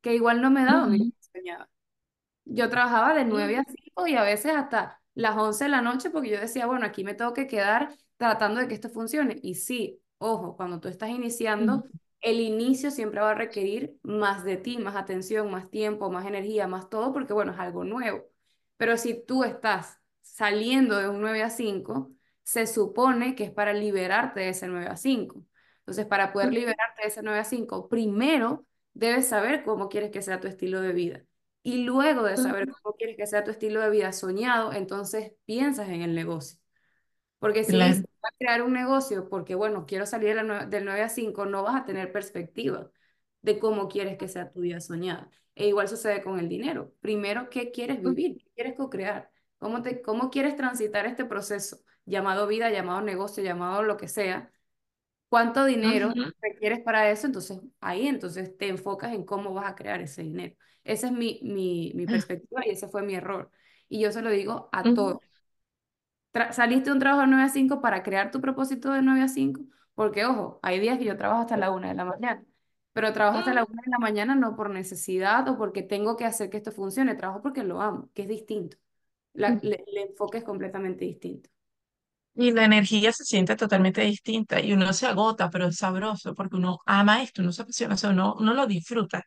[0.00, 1.68] que igual no me daba mi Ujú, soñaba.
[2.44, 5.82] Yo trabajaba de ujú, 9 a 5 y a veces hasta las 11 de la
[5.82, 9.38] noche porque yo decía, bueno, aquí me tengo que quedar tratando de que esto funcione.
[9.42, 11.84] Y sí, ojo, cuando tú estás iniciando,
[12.20, 16.66] el inicio siempre va a requerir más de ti, más atención, más tiempo, más energía,
[16.66, 18.24] más todo, porque bueno, es algo nuevo.
[18.80, 22.12] Pero si tú estás saliendo de un 9 a 5,
[22.44, 25.44] se supone que es para liberarte de ese 9 a 5.
[25.80, 30.10] Entonces, para poder ujú, liberarte de ese 9 a 5, primero debes saber cómo quieres
[30.12, 31.24] que sea tu estilo de vida.
[31.62, 35.90] Y luego de saber cómo quieres que sea tu estilo de vida soñado, entonces piensas
[35.90, 36.58] en el negocio.
[37.38, 38.02] Porque si Claro.
[38.02, 41.76] voy a crear un negocio porque, bueno, quiero salir del 9 a 5, no vas
[41.82, 42.90] a tener perspectiva
[43.42, 45.30] de cómo quieres que sea tu vida soñada.
[45.60, 46.94] E igual sucede con el dinero.
[47.00, 48.38] Primero, ¿qué quieres vivir?
[48.38, 49.30] ¿Qué quieres co-crear?
[49.58, 51.78] ¿Cómo te, cómo quieres transitar este proceso?
[52.06, 54.52] Llamado vida, llamado negocio, llamado lo que sea.
[55.28, 57.26] ¿Cuánto dinero Ujú, requieres para eso?
[57.26, 60.56] Entonces, ahí entonces te enfocas en cómo vas a crear ese dinero.
[60.84, 63.50] Esa es mi, mi, mi perspectiva y ese fue mi error.
[63.88, 65.18] Y yo se lo digo a todos.
[65.18, 65.20] ujú,
[66.32, 69.22] Tra- saliste de un trabajo de 9 a 5 para crear tu propósito de 9
[69.22, 69.62] a 5,
[69.94, 72.44] porque ojo, hay días que yo trabajo hasta la una de la mañana,
[72.92, 73.70] pero trabajo hasta la ujú.
[73.70, 77.14] una de la mañana no por necesidad o porque tengo que hacer que esto funcione,
[77.14, 78.76] trabajo porque lo amo, que es distinto.
[79.34, 81.50] La- le- el enfoque es completamente distinto.
[82.34, 86.56] Y la energía se siente totalmente distinta y uno se agota, pero es sabroso porque
[86.56, 89.24] uno ama esto, uno se apasiona, o sea, uno, uno lo disfruta,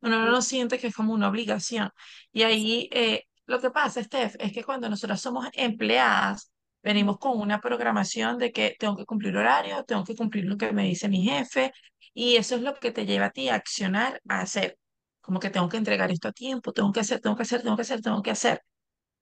[0.00, 1.90] uno no Mm, lo siente que es como una obligación.
[2.32, 6.50] Y ahí eh, lo que pasa, Steph, es que cuando nosotras somos empleadas,
[6.82, 10.72] venimos con una programación de que tengo que cumplir horario, tengo que cumplir lo que
[10.72, 11.72] me dice mi jefe
[12.16, 14.78] y eso es lo que te lleva a ti a accionar, a hacer.
[15.20, 17.76] Como que tengo que entregar esto a tiempo, tengo que hacer, tengo que hacer, tengo
[17.76, 18.62] que hacer, tengo que hacer.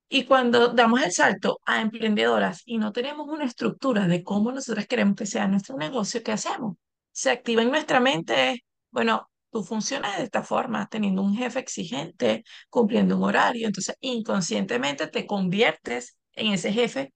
[0.09, 4.87] Y cuando damos el salto a emprendedoras y no tenemos una estructura de cómo nosotros
[4.87, 6.77] queremos que sea nuestro negocio, ¿qué hacemos?
[7.11, 12.45] Se activa en nuestra mente, bueno, tú funcionas de esta forma, teniendo un jefe exigente,
[12.71, 17.13] cumpliendo un horario, entonces inconscientemente te conviertes en ese jefe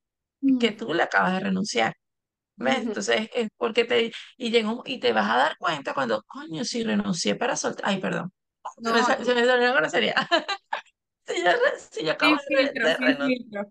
[0.59, 0.77] que mm.
[0.77, 1.95] tú le acabas de renunciar.
[2.61, 2.79] ¿Ves?
[2.79, 6.83] Entonces, es porque te, y, llegó, y te vas a dar cuenta cuando, coño, si
[6.83, 8.33] renuncié para soltar, ay, perdón,
[8.83, 10.15] se me, se me salió una grosería.
[11.29, 11.51] Si yo,
[11.91, 13.67] si yo acabo de, filtro, de sin renunciar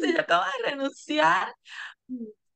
[0.00, 1.54] si yo acabo de renunciar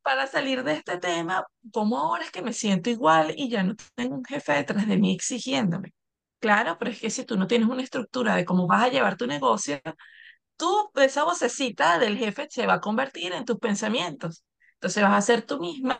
[0.03, 3.75] para salir de este tema, ¿cómo ahora es que me siento igual y ya no
[3.95, 5.93] tengo un jefe detrás de mí exigiéndome?
[6.41, 9.17] Claro, pero es que si tú no tienes una estructura de cómo vas a llevar
[9.17, 9.81] tu negocio,
[10.57, 14.45] tú, esa vocecita del jefe se va a convertir en tus pensamientos.
[14.79, 15.97] Entonces vas a ser tú misma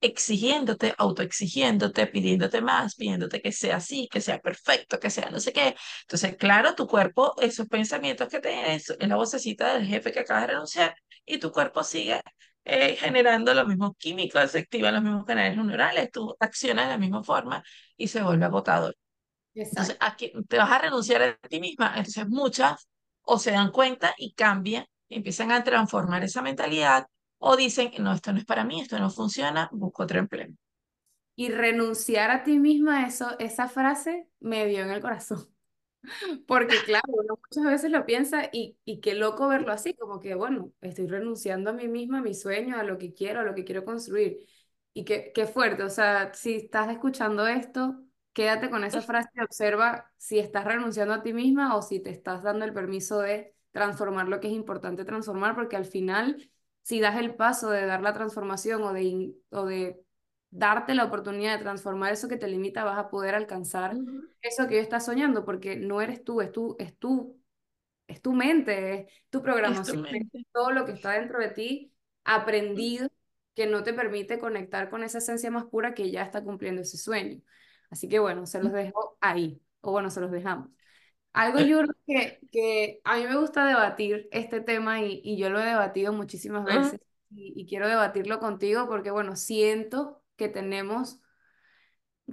[0.00, 5.52] exigiéndote, autoexigiéndote, pidiéndote más, pidiéndote que sea así, que sea perfecto, que sea no sé
[5.52, 5.76] qué.
[6.02, 10.42] Entonces, claro, tu cuerpo, esos pensamientos que tienes, es la vocecita del jefe que acabas
[10.42, 12.20] de renunciar y tu cuerpo sigue
[12.64, 16.98] eh, generando los mismos químicos, se activan los mismos canales neurales, tú accionas de la
[16.98, 17.62] misma forma
[17.96, 18.96] y se vuelve agotador.
[19.54, 21.88] Entonces, aquí te vas a renunciar a ti misma.
[21.96, 22.88] Entonces, muchas
[23.22, 27.06] o se dan cuenta y cambian, empiezan a transformar esa mentalidad
[27.44, 30.48] o dicen, no, esto no es para mí, esto no funciona, busco otro empleo.
[31.34, 35.48] Y renunciar a ti misma, eso, esa frase me dio en el corazón.
[36.46, 40.36] Porque claro, uno muchas veces lo piensa y, y qué loco verlo así, como que
[40.36, 43.54] bueno, estoy renunciando a mí misma, a mi sueño, a lo que quiero, a lo
[43.54, 44.46] que quiero construir.
[44.94, 49.40] Y qué, qué fuerte, o sea, si estás escuchando esto, quédate con esa frase y
[49.40, 53.56] observa si estás renunciando a ti misma o si te estás dando el permiso de
[53.72, 56.51] transformar lo que es importante transformar, porque al final,
[56.82, 60.00] si das el paso de dar la transformación o de, o de
[60.50, 64.02] darte la oportunidad de transformar eso que te limita, vas a poder alcanzar
[64.40, 67.40] eso que estás soñando, porque no eres tú, es tú, es tú,
[68.06, 70.46] es tu mente, es tu Es tu programación, es mente.
[70.52, 71.92] todo lo que está dentro de ti
[72.24, 73.08] aprendido
[73.54, 76.98] que no te permite conectar con esa esencia más pura que ya está cumpliendo ese
[76.98, 77.40] sueño.
[77.90, 80.70] Así que bueno, se los dejo ahí, o bueno, se los dejamos.
[81.32, 85.60] Algo, Yur, que, que a mí me gusta debatir este tema y, y yo lo
[85.60, 91.20] he debatido muchísimas veces y, y quiero debatirlo contigo porque, bueno, siento que tenemos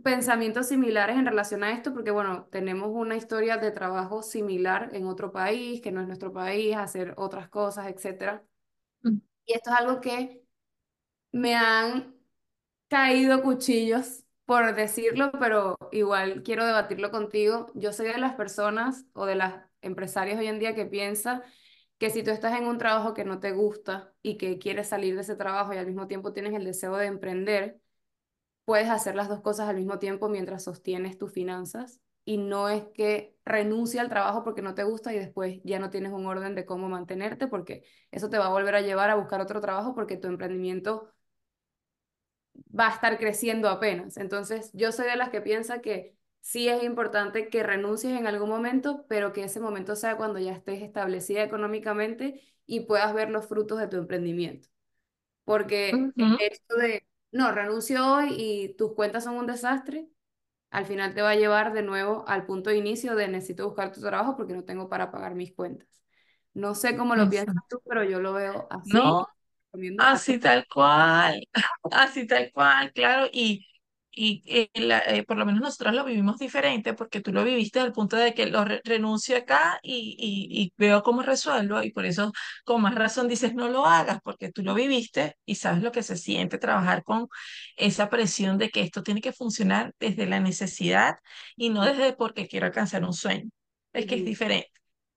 [0.04, 5.06] pensamientos similares en relación a esto, porque bueno, tenemos una historia de trabajo similar en
[5.08, 8.44] otro país, que no es nuestro país, hacer otras cosas, etcétera.
[9.04, 10.44] ujú, Y esto es algo que
[11.34, 12.16] me han
[12.90, 17.68] caído cuchillos, por decirlo, pero igual quiero debatirlo contigo.
[17.76, 21.44] Yo soy de las personas o de las empresarias hoy en día que piensa
[22.00, 25.14] que si tú estás en un trabajo que no te gusta y que quieres salir
[25.14, 27.80] de ese trabajo y al mismo tiempo tienes el deseo de emprender,
[28.66, 32.86] puedes hacer las dos cosas al mismo tiempo mientras sostienes tus finanzas y no es
[32.96, 36.56] que renuncie al trabajo porque no te gusta y después ya no tienes un orden
[36.56, 39.94] de cómo mantenerte porque eso te va a volver a llevar a buscar otro trabajo
[39.94, 41.14] porque tu emprendimiento
[42.78, 44.18] va a estar creciendo apenas.
[44.18, 48.50] Entonces, yo soy de las que piensa que sí es importante que renuncies en algún
[48.50, 53.48] momento, pero que ese momento sea cuando ya estés establecida económicamente y puedas ver los
[53.48, 54.68] frutos de tu emprendimiento.
[55.44, 60.08] Porque hecho de, no, renuncio hoy y tus cuentas son un desastre,
[60.70, 63.92] al final te va a llevar de nuevo al punto de inicio de necesito buscar
[63.92, 65.88] tu trabajo porque no tengo para pagar mis cuentas.
[66.54, 67.78] No sé cómo lo piensas exacto.
[67.78, 68.92] tú, pero yo lo veo así.
[68.94, 69.28] No,
[69.72, 71.42] Recomiendo a Así tal cual,
[71.92, 73.68] así tal cual, claro, y,
[74.12, 77.82] y eh, la- eh, por lo menos nosotros lo vivimos diferente porque tú lo viviste
[77.82, 81.92] al punto de que lo re- renuncio acá y, y, y veo cómo resuelvo y
[81.92, 82.32] por eso
[82.64, 86.02] con más razón dices no lo hagas porque tú lo viviste y sabes lo que
[86.04, 87.28] se siente trabajar con
[87.76, 91.16] esa presión de que esto tiene que funcionar desde la necesidad
[91.58, 93.50] y no desde porque quiero alcanzar un sueño.
[93.92, 94.70] Es que es Ujú, diferente.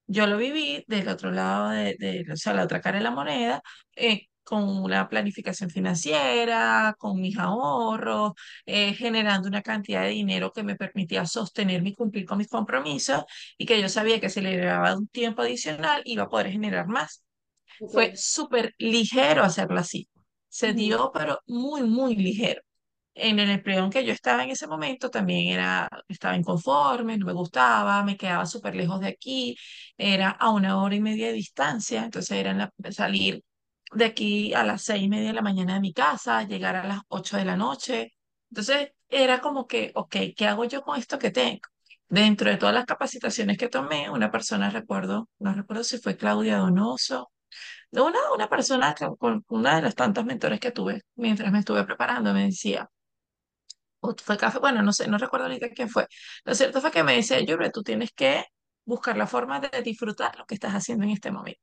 [0.06, 3.10] Yo lo viví del otro lado de, de, o sea, la otra cara de la
[3.12, 3.62] moneda
[3.96, 8.32] eh, con una planificación financiera, con mis ahorros,
[8.66, 13.24] eh, generando una cantidad de dinero que me permitía sostenerme y cumplir con mis compromisos
[13.58, 16.86] y que yo sabía que si le daba un tiempo adicional iba a poder generar
[16.88, 17.22] más.
[17.86, 20.08] Fue súper ligero hacerlo así.
[20.48, 22.62] Se dio, pero muy, muy ligero.
[23.14, 27.26] En el empleo en que yo estaba en ese momento también era, estaba inconforme, no
[27.26, 29.56] me gustaba, me quedaba súper lejos de aquí,
[29.98, 33.42] era a una hora y media de distancia, entonces era en la- salir
[33.94, 36.86] de aquí a las seis y media de la mañana de mi casa, llegar a
[36.86, 38.12] las ocho de la noche.
[38.50, 41.60] Entonces era como que, ok, ¿qué hago yo con esto que tengo?
[42.08, 46.58] Dentro de todas las capacitaciones que tomé, una persona, recuerdo, no recuerdo si fue Claudia
[46.58, 47.30] Donoso,
[47.92, 48.94] una, una persona,
[49.48, 52.88] una de las tantas mentores que tuve mientras me estuve preparando, me decía,
[54.00, 56.06] o fue café, bueno, no sé, no recuerdo ahorita quién fue.
[56.44, 58.44] Lo cierto fue que me decía, Yure, tú tienes que
[58.84, 61.60] buscar la forma de disfrutar lo que estás haciendo en este momento.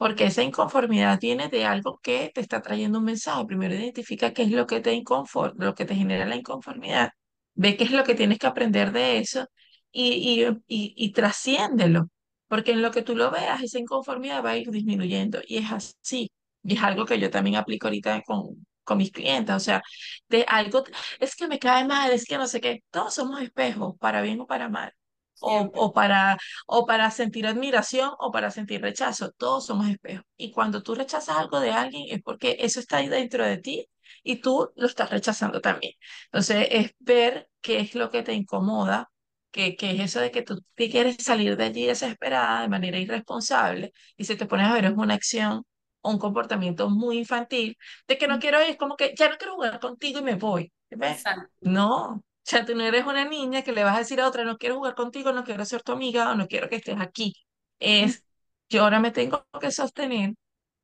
[0.00, 3.44] Porque esa inconformidad viene de algo que te está trayendo un mensaje.
[3.46, 7.10] Primero identifica qué es lo que te inconfor- lo que te genera la inconformidad.
[7.54, 9.46] Ve qué es lo que tienes que aprender de eso
[9.92, 12.08] y, y, y, y trasciéndelo.
[12.48, 15.40] Porque en lo que tú lo veas, esa inconformidad va a ir disminuyendo.
[15.46, 16.30] Y es así.
[16.62, 19.54] Y es algo que yo también aplico ahorita con, con mis clientes.
[19.54, 19.82] O sea,
[20.28, 20.82] de algo,
[21.20, 22.80] es que me cae mal, es que no sé qué.
[22.90, 24.92] Todos somos espejos, para bien o para mal.
[25.40, 29.32] O, o para o para sentir admiración o para sentir rechazo.
[29.32, 30.24] Todos somos espejos.
[30.36, 33.88] Y cuando tú rechazas algo de alguien es porque eso está ahí dentro de ti
[34.22, 35.94] y tú lo estás rechazando también.
[36.26, 39.10] Entonces, es ver qué es lo que te incomoda,
[39.50, 42.98] que, que es eso de que tú te quieres salir de allí desesperada de manera
[42.98, 45.64] irresponsable y si te pones a ver es una acción
[46.02, 47.76] o un comportamiento muy infantil
[48.08, 50.34] de que no quiero ir, es como que ya no quiero jugar contigo y me
[50.36, 50.72] voy.
[50.90, 51.22] ¿Ves?
[51.60, 54.44] No, o sea, tú no eres una niña que le vas a decir a otra,
[54.44, 57.34] no quiero jugar contigo, no quiero ser tu amiga o no quiero que estés aquí.
[57.78, 58.24] Es,
[58.68, 60.34] yo ahora me tengo que sostener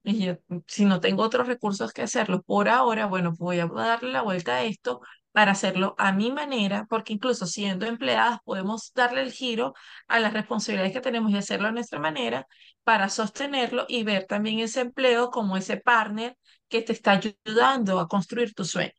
[0.04, 4.12] y yo, si no tengo otros recursos que hacerlo por ahora, bueno, voy a darle
[4.12, 5.00] la vuelta a esto
[5.32, 9.74] para hacerlo a mi manera, porque incluso siendo empleadas podemos darle el giro
[10.06, 12.46] a las responsabilidades que tenemos y hacerlo a nuestra manera
[12.84, 16.36] para sostenerlo y ver también ese empleo como ese partner
[16.68, 18.92] que te está ayudando a construir tu sueño.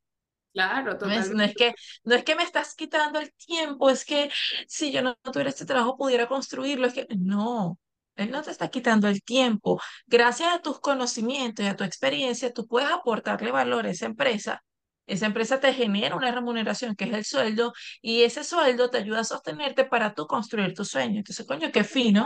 [0.58, 1.30] Claro, ¿Ves?
[1.32, 1.54] No es totalmente.
[1.54, 4.32] que, no es que me estás quitando el tiempo, es que
[4.68, 7.78] si yo no tuviera este trabajo pudiera construirlo, es que no,
[8.16, 9.80] él no te está quitando el tiempo.
[10.08, 14.64] Gracias a tus conocimientos y a tu experiencia, tú puedes aportarle valor a esa empresa.
[15.06, 19.20] Esa empresa te genera una remuneración que es el sueldo y ese sueldo te ayuda
[19.20, 21.20] a sostenerte para tú construir tu sueño.
[21.20, 22.26] Entonces, coño, qué fino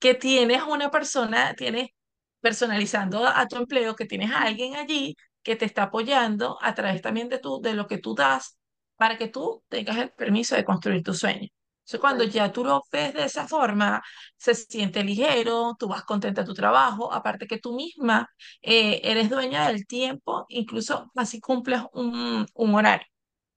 [0.00, 1.90] que tienes una persona, tienes
[2.40, 7.02] personalizando a tu empleo, que tienes a alguien allí que te está apoyando a través
[7.02, 8.58] también de, tu, de lo que tú das
[8.96, 11.48] para que tú tengas el permiso de construir tu sueño.
[11.80, 14.02] Entonces, cuando ya tú lo ves de esa forma,
[14.36, 18.28] se siente ligero, tú vas contenta a tu trabajo, aparte que tú misma
[18.62, 23.06] eh, eres dueña del tiempo, incluso así cumples un, un horario.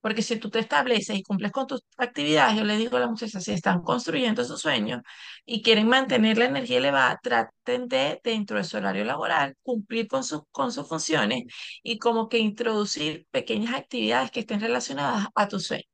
[0.03, 3.09] Porque si tú te estableces y cumples con tus actividades, yo le digo a las
[3.09, 5.01] muchachas, si están construyendo sus sueños
[5.45, 10.25] y quieren mantener la energía elevada, traten de, dentro de su horario laboral, cumplir con,
[10.25, 11.43] sus con sus funciones
[11.81, 15.85] y como que introducir pequeñas actividades que estén relacionadas a tu sueño.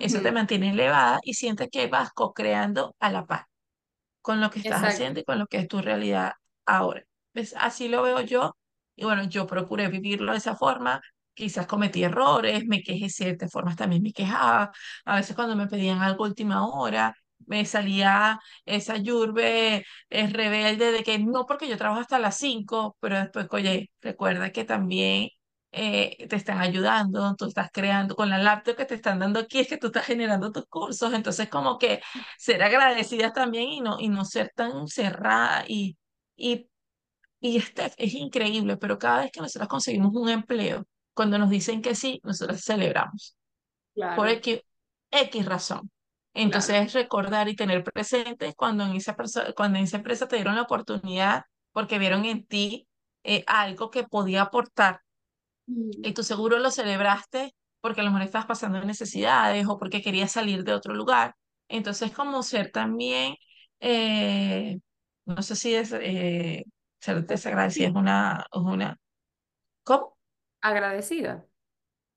[0.00, 3.46] Eso te mantiene elevada y sientes que vas co-creando a la par
[4.22, 4.94] con lo que estás Exacto.
[4.94, 6.32] haciendo y con lo que es tu realidad
[6.64, 7.04] ahora.
[7.34, 7.54] ¿Ves?
[7.58, 8.56] Así lo veo yo.
[8.96, 11.02] Y bueno, yo procuré vivirlo de esa forma.
[11.34, 14.70] Quizás cometí errores, me quejé ciertas formas, también me quejaba.
[15.04, 17.14] A veces cuando me pedían algo última hora,
[17.46, 22.96] me salía esa Yurbe es rebelde de que no porque yo trabajo hasta las 5
[23.00, 25.28] pero después, oye, recuerda que también
[25.72, 29.58] eh, te están ayudando, tú estás creando con la laptop que te están dando aquí,
[29.60, 32.00] es que tú estás generando tus cursos, entonces como que
[32.38, 35.96] ser agradecidas también y no, y no ser tan cerrada y,
[36.36, 36.68] y,
[37.40, 41.82] y este, es increíble, pero cada vez que nosotros conseguimos un empleo, cuando nos dicen
[41.82, 43.36] que sí, nosotros celebramos
[44.14, 44.62] por Claro, X,
[45.10, 45.90] X razón.
[46.44, 46.72] claro.
[46.72, 49.16] Entonces, recordar y tener presente cuando en esa,
[49.56, 52.88] cuando en esa empresa te dieron la oportunidad porque vieron en ti
[53.24, 55.00] eh, algo que podía aportar
[55.68, 60.02] Mm, y tú seguro lo celebraste porque a lo mejor estabas pasando necesidades o porque
[60.02, 61.34] querías salir de otro lugar.
[61.68, 63.34] Entonces, como ser también,
[63.80, 64.78] eh,
[65.24, 66.64] no sé si es eh,
[67.00, 67.46] ser es
[67.94, 68.96] una, es una,
[69.84, 70.16] ¿cómo?
[70.62, 71.46] Agradecida.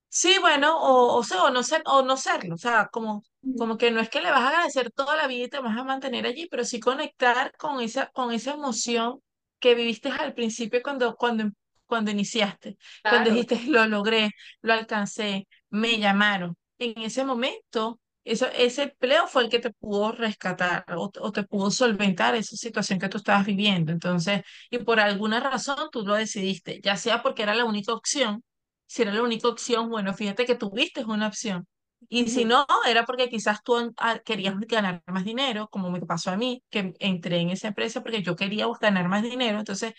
[0.09, 3.23] Sí, bueno, o, o sea, o no ser, o no serlo, o sea, como,
[3.57, 5.77] como que no es que le vas a agradecer toda la vida y te vas
[5.77, 9.19] a mantener allí, pero sí conectar con esa, con esa emoción
[9.59, 11.49] que viviste al principio cuando, cuando,
[11.85, 12.77] cuando iniciaste,
[13.07, 13.29] cuando Claro.
[13.29, 14.31] dijiste, lo logré,
[14.61, 16.55] lo alcancé, me llamaron.
[16.79, 21.43] En ese momento, eso, ese empleo fue el que te pudo rescatar o, o te
[21.43, 23.91] pudo solventar esa situación que tú estabas viviendo.
[23.93, 28.43] Entonces, y por alguna razón tú lo decidiste, ya sea porque era la única opción
[28.87, 31.67] si era la única opción, bueno, fíjate que tuviste una opción.
[32.07, 36.29] Y si no, era porque quizás tú ah, querías ganar más dinero, como me pasó
[36.31, 39.57] a mí, que entré en esa empresa porque yo quería ganar más dinero.
[39.59, 39.93] Entonces,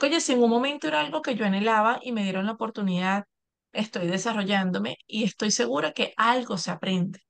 [0.00, 3.24] oye, si en un momento era algo que yo anhelaba y me dieron la oportunidad,
[3.72, 7.20] estoy desarrollándome y estoy segura que algo se aprende.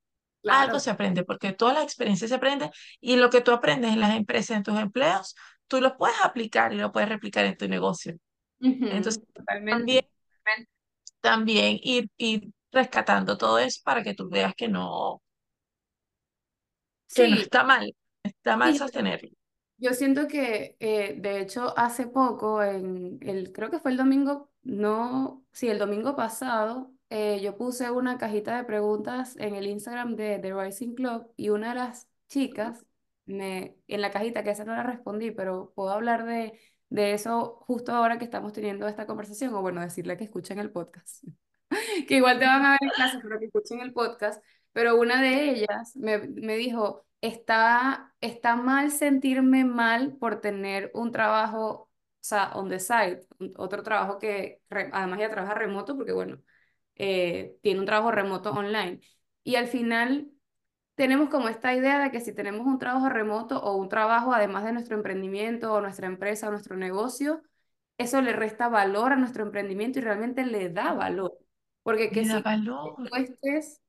[0.46, 2.70] Algo se aprende, porque todas las experiencias se aprenden
[3.00, 5.34] y lo que tú aprendes en las empresas, en tus empleos,
[5.66, 8.16] tú lo puedes aplicar y lo puedes replicar en tu negocio.
[8.60, 9.22] Entonces,
[9.68, 10.68] también Totalmente.
[11.20, 15.22] también ir, ir rescatando todo eso para que tú veas que no,
[17.14, 19.30] que no está mal, está mal sí, sostenerlo.
[19.76, 24.50] Yo siento que, eh, de hecho, hace poco, en el, creo que fue el domingo,
[24.62, 30.16] no, sí, el domingo pasado, eh, yo puse una cajita de preguntas en el Instagram
[30.16, 32.84] de The Rising Club y una de las chicas,
[33.26, 36.58] me, en la cajita, que esa no la respondí, pero puedo hablar de,
[36.90, 40.70] de eso justo ahora que estamos teniendo esta conversación, o bueno, decirle que escuchen el
[40.72, 41.24] podcast
[42.08, 44.42] que igual te van a ver en clase, pero que escuchen el podcast.
[44.72, 51.10] Pero una de ellas me, me dijo, está, está mal sentirme mal por tener un
[51.12, 51.90] trabajo, o
[52.20, 53.20] sea, on the side,
[53.56, 56.38] otro trabajo que re- además ella trabaja remoto porque, bueno,
[56.98, 59.00] eh, tiene un trabajo remoto online.
[59.44, 60.28] Y al final
[60.94, 64.64] tenemos como esta idea de que si tenemos un trabajo remoto o un trabajo además
[64.64, 67.42] de nuestro emprendimiento o nuestra empresa o nuestro negocio,
[67.98, 71.32] eso le resta valor a nuestro emprendimiento y realmente le da valor.
[71.82, 72.96] Porque que Le si valor.
[73.02, 73.82] tú estés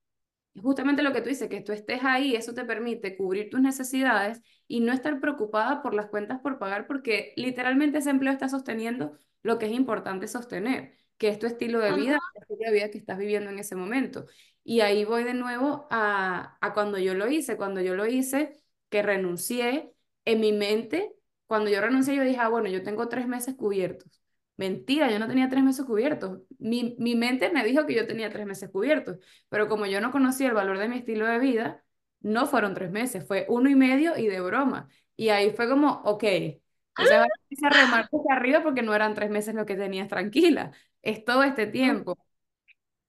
[0.62, 4.42] justamente lo que tú dices, que tú estés ahí, eso te permite cubrir tus necesidades
[4.68, 9.14] y no estar preocupada por las cuentas por pagar, porque literalmente ese empleo está sosteniendo
[9.44, 12.90] lo que es importante sostener, que es tu estilo de vida, el estilo de vida
[12.90, 14.26] que estás viviendo en ese momento.
[14.64, 18.60] Y ahí voy de nuevo a, a cuando yo lo hice, cuando yo lo hice,
[18.90, 19.94] que renuncié,
[20.26, 21.14] en mi mente,
[21.48, 24.22] cuando yo renuncié, yo dije, ah, bueno, yo tengo tres meses cubiertos.
[24.58, 26.42] Mentira, yo no tenía tres meses cubiertos.
[26.60, 29.18] Mi, mi mente me dijo que yo tenía tres meses cubiertos.
[29.50, 31.84] Pero como yo no conocía el valor de mi estilo de vida,
[32.22, 34.90] no fueron tres meses, fue uno y medio y de broma.
[35.16, 39.14] Y ahí fue como, ok, entonces ahora empecé a remar hacia arriba porque no eran
[39.14, 40.72] tres meses lo que tenías tranquila,
[41.02, 42.18] es todo este tiempo.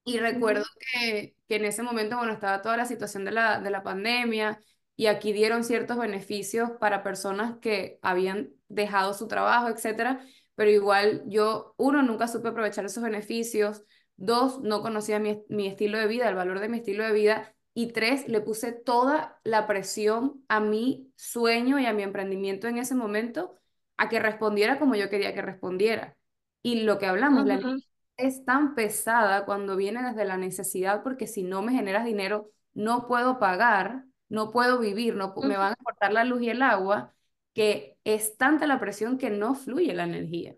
[0.03, 3.69] Y recuerdo que, que en ese momento, bueno, estaba toda la situación de la, de
[3.69, 4.59] la pandemia
[4.95, 10.25] y aquí dieron ciertos beneficios para personas que habían dejado su trabajo, etcétera,
[10.55, 13.83] pero igual yo, uno, nunca supe aprovechar esos beneficios,
[14.15, 17.55] dos, no conocía mi, mi estilo de vida, el valor de mi estilo de vida,
[17.73, 22.77] y tres, le puse toda la presión a mi sueño y a mi emprendimiento en
[22.77, 23.59] ese momento
[23.97, 26.17] a que respondiera como yo quería que respondiera.
[26.63, 27.81] Y lo que hablamos, la ujú,
[28.17, 33.07] es tan pesada cuando viene desde la necesidad, porque si no me generas dinero, no
[33.07, 37.13] puedo pagar, no puedo vivir, no, me van a cortar la luz y el agua,
[37.53, 40.55] que es tanta la presión que no fluye la energía.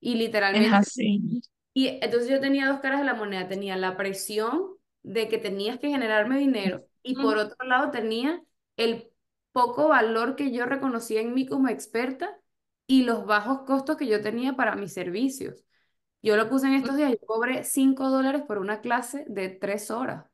[0.00, 0.16] Y
[0.52, 1.42] Es literalmente, así.
[1.72, 4.68] y entonces yo tenía dos caras de la moneda, tenía la presión
[5.02, 8.42] de que tenías que generarme dinero y por otro lado tenía
[8.76, 9.10] el
[9.52, 12.38] poco valor que yo reconocía en mí como experta
[12.86, 15.64] y los bajos costos que yo tenía para mis servicios.
[16.22, 19.90] Yo lo puse en estos días, yo cobré 5 dólares por una clase de 3
[19.90, 20.26] horas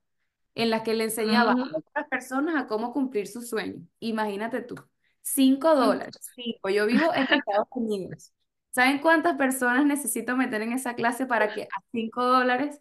[0.55, 3.87] en la que le enseñaba a otras personas a cómo cumplir su sueño.
[4.01, 4.77] Imagínate tú,
[5.23, 5.91] 5 ujú.
[5.91, 6.69] dólares, 5.
[6.71, 8.33] Yo vivo en Estados Unidos.
[8.73, 12.81] ¿Saben cuántas personas necesito meter en esa clase para que a 5 dólares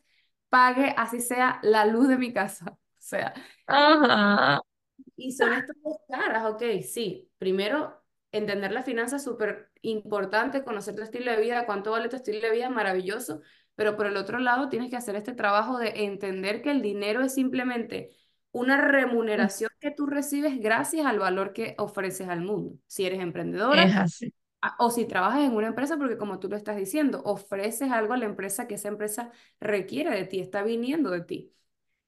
[0.49, 2.77] pague así sea la luz de mi casa?
[2.99, 3.33] O sea,
[3.67, 4.61] Ajá.
[5.15, 7.29] Y son estas dos caras, ok, sí.
[7.37, 7.98] Primero,
[8.31, 12.41] entender la finanza es súper importante, conocer tu estilo de vida, cuánto vale tu estilo
[12.41, 13.41] de vida, maravilloso.
[13.75, 17.21] Pero por el otro lado, tienes que hacer este trabajo de entender que el dinero
[17.23, 18.11] es simplemente
[18.51, 22.77] una remuneración que tú recibes gracias al valor que ofreces al mundo.
[22.87, 23.19] Si eres
[23.69, 24.33] Es emprendedora así.
[24.77, 28.17] o si trabajas en una empresa, porque como tú lo estás diciendo, ofreces algo a
[28.17, 31.53] la empresa que esa empresa requiere de ti, está viniendo de ti.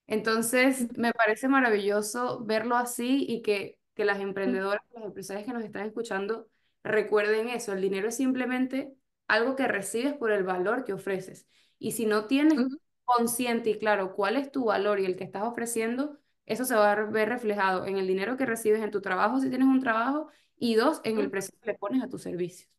[0.07, 5.63] Entonces, me parece maravilloso verlo así y que, que las emprendedoras, las empresarias que nos
[5.63, 6.49] están escuchando
[6.83, 7.73] recuerden eso.
[7.73, 8.93] El dinero es simplemente
[9.27, 11.47] algo que recibes por el valor que ofreces.
[11.79, 12.59] Y si no tienes
[13.05, 16.91] consciente y claro cuál es tu valor y el que estás ofreciendo, eso se va
[16.91, 20.27] a ver reflejado en el dinero que recibes en tu trabajo si tienes un trabajo
[20.57, 22.69] y dos, en el precio que le pones a tus servicios.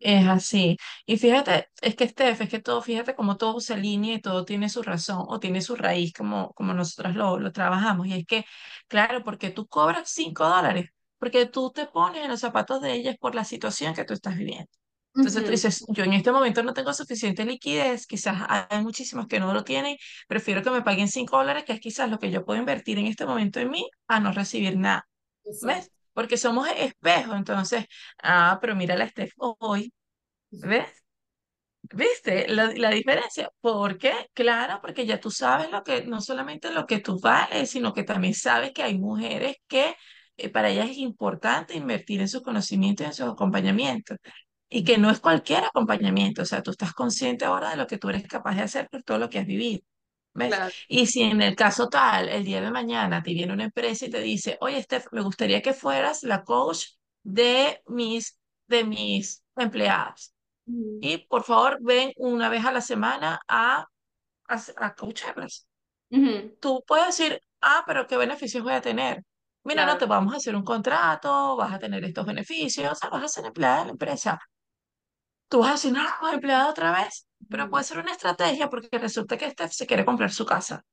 [0.00, 0.76] Es así.
[1.06, 4.44] Y fíjate, es que Steph, es que todo, fíjate cómo todo se alinea y todo
[4.44, 8.06] tiene su razón o tiene su raíz como, como nosotros lo, lo trabajamos.
[8.06, 8.44] Y es que,
[8.86, 13.16] claro, porque tú cobras cinco dólares, porque tú te pones en los zapatos de ellas
[13.18, 14.70] por la situación que tú estás viviendo.
[15.16, 19.40] Entonces tú dices, yo en este momento no tengo suficiente liquidez, quizás hay muchísimos que
[19.40, 19.96] no lo tienen,
[20.28, 23.06] prefiero que me paguen cinco dólares, que es quizás lo que yo puedo invertir en
[23.06, 25.08] este momento en mí, a no recibir nada.
[25.60, 25.90] ¿Ves?
[26.18, 27.86] Porque somos espejos, entonces,
[28.22, 29.92] ah, pero mira la Steph hoy.
[30.50, 30.88] ¿Ves?
[31.82, 33.50] ¿Viste la, la diferencia?
[33.60, 34.12] ¿Por qué?
[34.34, 38.02] Claro, porque ya tú sabes lo que, no solamente lo que tú vales, sino que
[38.04, 39.94] también sabes que hay mujeres que
[40.36, 44.18] eh, para ellas es importante invertir en sus conocimientos y en sus acompañamientos.
[44.68, 47.98] Y que no es cualquier acompañamiento, o sea, tú estás consciente ahora de lo que
[47.98, 49.82] tú eres capaz de hacer por todo lo que has vivido.
[50.38, 50.56] ¿Ves?
[50.56, 50.74] Claro.
[50.88, 54.10] Y si en el caso tal, el día de mañana te viene una empresa y
[54.10, 56.84] te dice, oye, Steph, me gustaría que fueras la coach
[57.22, 60.34] de mis, de mis empleados
[61.00, 63.86] y por favor ven una vez a la semana a,
[64.48, 65.66] a, a coacharlas.
[66.60, 69.24] Tú puedes decir, ah, pero ¿qué beneficios voy a tener?
[69.64, 70.08] Mira, no te Claro.
[70.08, 73.46] vamos a hacer un contrato, vas a tener estos beneficios, o sea, vas a ser
[73.46, 74.40] empleada de la empresa.
[75.48, 78.98] Tú vas a decir, no, empleada otra vez, pero Ujú, puede ser una estrategia porque
[78.98, 80.84] resulta que este se quiere comprar su casa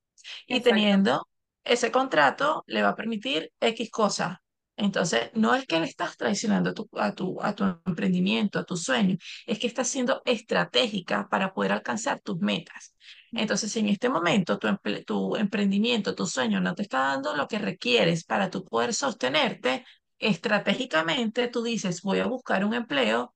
[0.48, 0.62] y Exacto.
[0.62, 1.28] teniendo
[1.64, 4.38] ese contrato le va a permitir X cosas.
[4.78, 8.66] Entonces, no es que le estás traicionando a tu, a tu, a tu emprendimiento, a
[8.66, 12.94] tu sueño, es que estás siendo estratégica para poder alcanzar tus metas.
[13.34, 14.68] Entonces, si en este momento tu,
[15.06, 19.86] tu emprendimiento, tu sueño no te está dando lo que requieres para tu poder sostenerte,
[20.20, 23.35] estratégicamente tú dices, voy a buscar un empleo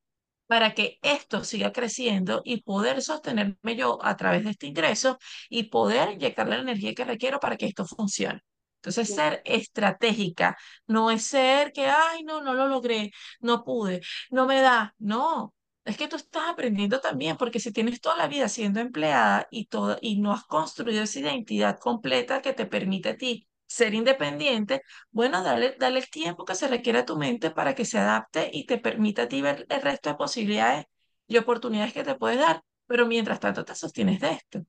[0.49, 5.65] para que esto siga creciendo y poder sostenerme yo a través de este ingreso y
[5.65, 8.41] poder inyectar la energía que requiero para que esto funcione.
[8.81, 14.47] Entonces, ser estratégica no es ser que, ay, no, no lo logré, no pude, no
[14.47, 14.95] me da.
[14.97, 15.53] No,
[15.85, 19.67] es que tú estás aprendiendo también, porque si tienes toda la vida siendo empleada y,
[19.67, 24.81] todo, y no has construido esa identidad completa que te permite a ti ser independiente,
[25.11, 28.49] bueno, dale, dale el tiempo que se requiere a tu mente para que se adapte
[28.53, 30.85] y te permita a ti ver el resto de posibilidades
[31.27, 32.63] y oportunidades que te puede dar.
[32.87, 34.61] Pero mientras tanto te sostienes de esto.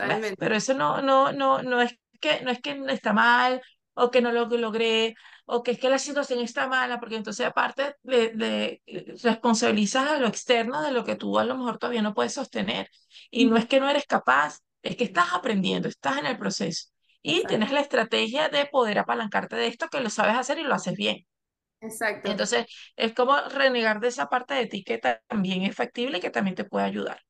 [0.00, 0.20] ¿Ves?
[0.20, 0.38] Totalmente.
[0.38, 3.62] Pero eso no, no, no, no es que, no es que está mal
[3.94, 5.14] o que no lo logré
[5.46, 8.82] o que es que la situación está mala, porque entonces aparte de, de
[9.22, 12.90] responsabilizas a lo externo de lo que tú a lo mejor todavía no puedes sostener.
[13.30, 16.38] Y no Ujú, es que no eres capaz, es que estás aprendiendo, estás en el
[16.38, 16.88] proceso.
[17.24, 17.48] Y Exacto.
[17.48, 20.94] tienes la estrategia de poder apalancarte de esto, que lo sabes hacer y lo haces
[20.96, 21.26] bien.
[21.80, 22.30] Exacto.
[22.30, 22.66] Entonces,
[22.96, 26.56] es como renegar de esa parte de ti que también es factible y que también
[26.56, 27.20] te puede ayudar.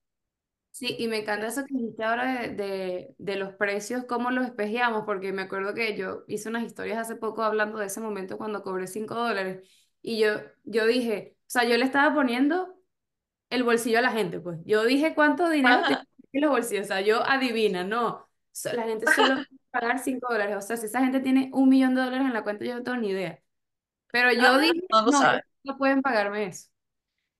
[0.70, 4.44] Sí, y me encanta eso que dijiste ahora de, de, de los precios, cómo los
[4.44, 8.36] espejeamos, porque me acuerdo que yo hice unas historias hace poco hablando de ese momento
[8.38, 9.68] cuando cobré 5 dólares
[10.02, 10.30] y yo,
[10.64, 12.74] yo dije, o sea, yo le estaba poniendo
[13.50, 14.60] el bolsillo a la gente, pues.
[14.66, 15.84] Yo dije cuánto dinero
[16.32, 18.28] en los bolsillos, o sea, yo adivina, no.
[18.54, 21.94] So- La gente solo pagar 5 dólares, o sea, si esa gente tiene un millón
[21.94, 23.42] de dólares en la cuenta, yo no tengo ni idea.
[24.12, 26.68] Pero yo Ajá, dije, no lo no, no pueden pagarme eso.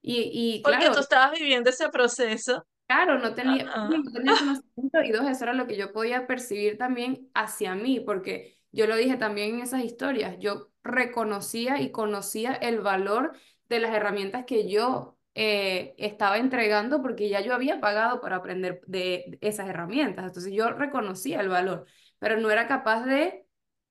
[0.02, 2.66] Y, y Porque claro, tú estabas viviendo ese proceso.
[2.86, 3.90] Claro, no tenía, Ajá.
[4.04, 8.00] no tenía conocimiento y dos, eso era lo que yo podía percibir también hacia mí,
[8.00, 13.32] porque yo lo dije también en esas historias, yo reconocía y conocía el valor
[13.70, 18.80] de las herramientas que yo eh, estaba entregando porque ya yo había pagado para aprender
[18.86, 21.86] de esas herramientas, entonces yo reconocía el valor,
[22.18, 23.46] pero no era capaz de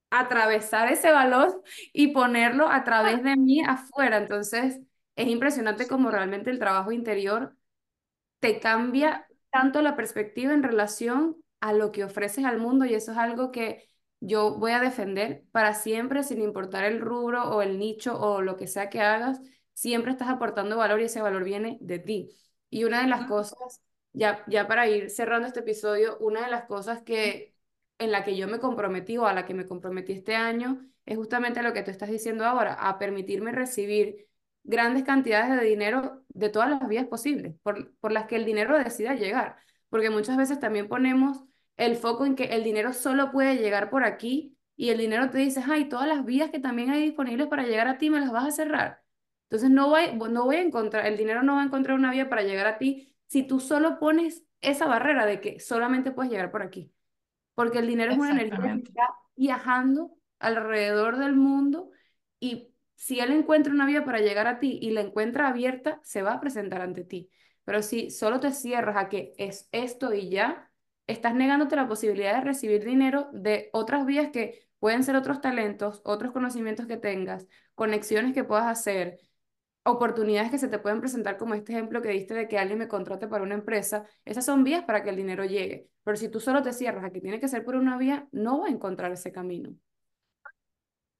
[0.10, 4.80] atravesar ese valor y ponerlo a través de mí afuera, entonces
[5.16, 7.56] es impresionante como realmente el trabajo interior
[8.40, 13.12] te cambia tanto la perspectiva en relación a lo que ofreces al mundo y eso
[13.14, 13.88] es algo que
[14.20, 18.58] yo voy a defender para siempre, sin importar el rubro o el nicho o lo
[18.58, 19.40] que sea que hagas,
[19.74, 22.30] siempre estás aportando valor y ese valor viene de ti.
[22.70, 23.82] Y una de las cosas,
[24.14, 27.56] ya, ya para ir cerrando este episodio, una de las cosas que
[28.00, 31.18] en la que yo me comprometí o a la que me comprometí este año es
[31.18, 34.28] justamente lo que tú estás diciendo ahora, a permitirme recibir
[34.64, 38.78] grandes cantidades de dinero de todas las vías posibles, por, por las que el dinero
[38.78, 39.58] decida llegar.
[39.90, 41.44] Porque muchas veces también ponemos
[41.78, 45.38] el foco en que el dinero solo puede llegar por aquí y el dinero te
[45.40, 48.32] dice, ay, todas las vías que también hay disponibles para llegar a ti me las
[48.32, 49.03] vas a cerrar.
[49.54, 52.28] Entonces no voy, no voy a encontrar, el dinero no va a encontrar una vía
[52.28, 56.50] para llegar a ti si tú solo pones esa barrera de que solamente puedes llegar
[56.50, 56.92] por aquí.
[57.54, 61.92] Porque el dinero es una energía que está viajando alrededor del mundo
[62.40, 66.24] y si él encuentra una vía para llegar a ti y la encuentra abierta, se
[66.24, 67.30] va a presentar ante ti.
[67.64, 70.72] Pero si solo te cierras a que es esto y ya,
[71.06, 76.02] estás negándote la posibilidad de recibir dinero de otras vías que pueden ser otros talentos,
[76.06, 77.46] otros conocimientos que tengas,
[77.76, 79.20] conexiones que puedas hacer,
[79.84, 82.88] oportunidades que se te pueden presentar, como este ejemplo que diste de que alguien me
[82.88, 84.06] contrate para una empresa.
[84.26, 85.90] Esas son vías para que el dinero llegue.
[86.04, 88.62] Pero si tú solo te cierras a que tiene que ser por una vía, no
[88.62, 89.76] va a encontrar ese camino.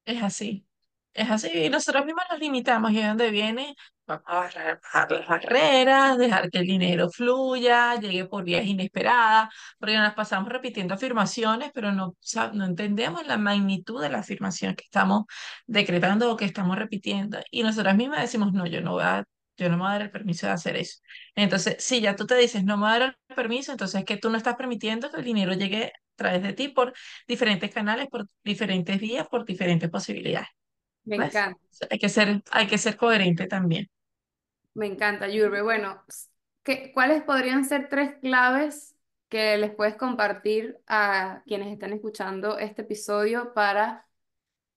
[0.06, 0.66] Es así,
[1.14, 4.42] es así, y nosotros mismos nos limitamos, y de dónde viene, vamos a
[4.82, 9.50] bajar las barreras, dejar que el dinero fluya, llegue por vías inesperadas,
[9.80, 12.16] porque nos pasamos repitiendo afirmaciones, pero no,
[12.54, 15.26] no entendemos la magnitud de la afirmación que estamos
[15.68, 19.24] decretando o que estamos repitiendo, y nosotras mismas decimos, no, yo no voy a,
[19.58, 21.00] yo no me voy a dar el permiso de hacer eso.
[21.36, 24.06] Entonces, si ya tú te dices, no me voy a dar el permiso, entonces es
[24.06, 26.94] que tú no estás permitiendo que el dinero llegue a través de ti por
[27.28, 30.50] diferentes canales, por diferentes vías, por diferentes posibilidades.
[31.06, 31.28] Me ¿Ves?
[31.28, 33.90] encanta, Hay que ser, hay que ser coherente también.
[34.74, 35.62] me encanta, Yurbe.
[35.62, 36.04] Bueno,
[36.64, 38.96] ¿qué, cuáles podrían ser tres claves
[39.30, 44.08] que les puedes compartir a quienes están escuchando este episodio para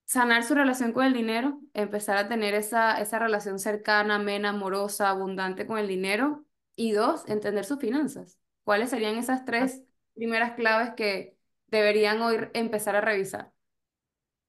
[0.06, 5.10] sanar su relación con el dinero, empezar a tener esa, esa relación cercana, amena, amorosa,
[5.10, 6.46] abundante con el dinero.
[6.76, 8.38] Y dos, entender sus finanzas.
[8.64, 9.82] ¿Cuáles serían esas tres
[10.14, 13.52] primeras claves que deberían hoy empezar a revisar?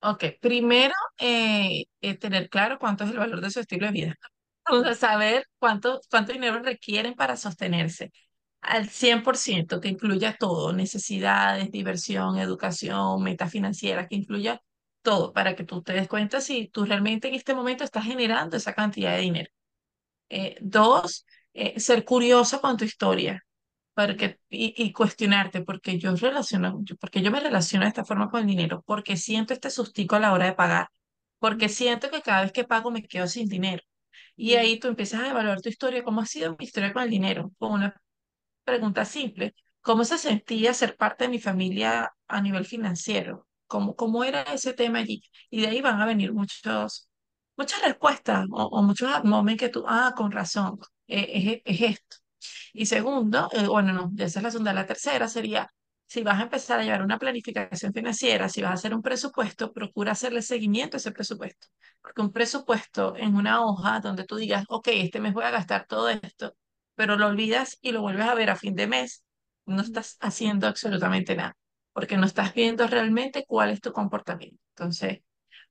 [0.01, 4.15] Ok, primero, eh, eh, tener claro cuánto es el valor de su estilo de vida.
[4.97, 8.11] Saber cuánto, cuánto dinero requieren para sostenerse
[8.61, 14.61] al 100%, que incluya todo, necesidades, diversión, educación, metas financieras, que incluya
[15.01, 18.57] todo, para que tú te des cuenta si tú realmente en este momento estás generando
[18.57, 19.51] esa cantidad de dinero.
[20.29, 23.45] Eh, dos, eh, ser curiosa con tu historia
[23.97, 28.41] porque, y, y cuestionarte, porque yo relaciono, porque yo me relaciono de esta forma con
[28.41, 30.89] el dinero, porque siento este sustico a la hora de pagar,
[31.39, 33.83] porque siento que cada vez que pago me quedo sin dinero.
[34.35, 37.09] Y ahí tú empiezas a evaluar tu historia, cómo ha sido mi historia con el
[37.11, 37.95] dinero, con una
[38.65, 43.47] pregunta simple, ¿cómo se sentía ser parte de mi familia a nivel financiero?
[43.67, 45.21] ¿Cómo, cómo era ese tema allí?
[45.49, 47.09] Y de ahí van a venir muchos,
[47.57, 52.17] muchas respuestas o, o muchos momentos que tú, ah, con razón, eh, es, es esto.
[52.77, 54.71] Y segundo, eh, bueno, no, esa es la segunda.
[54.73, 55.67] La tercera sería,
[56.05, 59.73] si vas a empezar a llevar una planificación financiera, si vas a hacer un presupuesto,
[59.73, 61.67] procura hacerle seguimiento a ese presupuesto.
[62.01, 65.87] Porque un presupuesto en una hoja donde tú digas, ok, este mes voy a gastar
[65.87, 66.55] todo esto,
[66.95, 69.23] pero lo olvidas y lo vuelves a ver a fin de mes,
[69.65, 71.57] no estás haciendo absolutamente nada,
[71.93, 74.61] porque no estás viendo realmente cuál es tu comportamiento.
[74.75, 75.21] Entonces,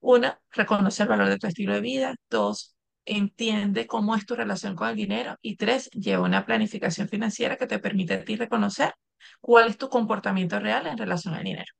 [0.00, 2.14] una, reconoce el valor de tu estilo de vida.
[2.30, 2.75] Dos,
[3.06, 5.36] entiende cómo es tu relación con el dinero.
[5.42, 8.92] Y tres, lleva una planificación financiera que te permite a ti reconocer
[9.40, 11.72] cuál es tu comportamiento real en relación al dinero.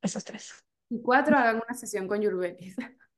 [0.00, 0.64] Esas tres.
[0.88, 2.76] Y cuatro, hagan una sesión con Yurbetis.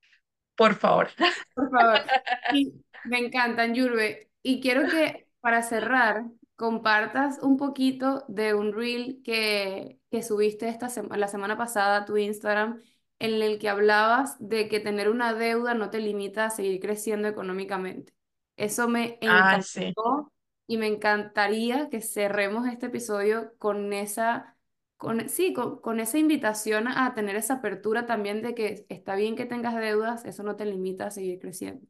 [0.56, 1.08] Por favor.
[1.54, 2.00] Por favor.
[2.52, 2.72] Y
[3.04, 4.30] me encantan, Yurbe.
[4.42, 6.24] Y quiero que para cerrar,
[6.56, 12.04] compartas un poquito de un reel que, que subiste esta sema- la semana pasada a
[12.04, 12.82] tu Instagram,
[13.20, 17.28] en el que hablabas de que tener una deuda no te limita a seguir creciendo
[17.28, 18.14] económicamente.
[18.56, 19.96] Eso me Ah, sí.
[19.96, 20.32] encantó
[20.68, 24.56] y me encantaría que cerremos este episodio con esa
[24.98, 29.36] con, sí, con, con esa invitación a tener esa apertura también de que está bien
[29.36, 31.86] que tengas deudas, eso no te limita a seguir creciendo.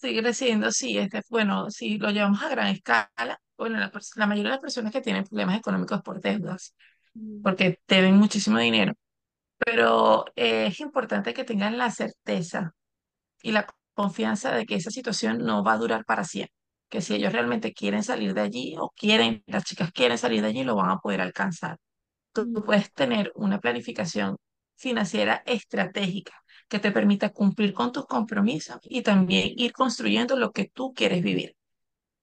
[0.00, 0.98] Sigue creciendo, sí.
[0.98, 4.92] Este, bueno, si lo llevamos a gran escala, bueno, la, la mayoría de las personas
[4.92, 6.74] que tienen problemas económicos por deudas,
[7.18, 8.94] Mm, porque deben muchísimo dinero,
[9.64, 12.74] pero eh, es importante que tengan la certeza
[13.42, 16.54] y la confianza de que esa situación no va a durar para siempre,
[16.88, 20.48] que si ellos realmente quieren salir de allí o quieren, las chicas quieren salir de
[20.48, 21.78] allí, lo van a poder alcanzar.
[22.32, 24.36] Tú puedes tener una planificación
[24.76, 26.32] financiera estratégica
[26.68, 31.22] que te permita cumplir con tus compromisos y también ir construyendo lo que tú quieres
[31.22, 31.56] vivir.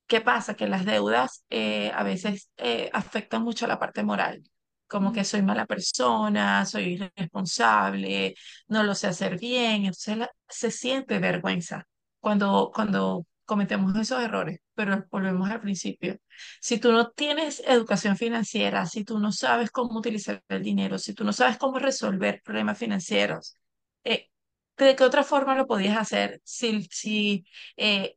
[0.08, 0.56] ¿Qué pasa?
[0.56, 4.44] Que las deudas eh, a veces eh, afectan mucho la parte moral,
[4.92, 8.36] como que soy mala persona, soy irresponsable,
[8.68, 11.88] no lo sé hacer bien, entonces la- se siente vergüenza
[12.20, 16.18] cuando, cuando cometemos esos errores, pero volvemos al principio.
[16.62, 21.14] Si tú no tienes educación financiera, si tú no sabes cómo utilizar el dinero, si
[21.14, 23.56] tú no sabes cómo resolver problemas financieros,
[24.04, 24.30] eh,
[24.78, 27.46] ¿de qué otra forma lo podías hacer si, si
[27.78, 28.16] eh,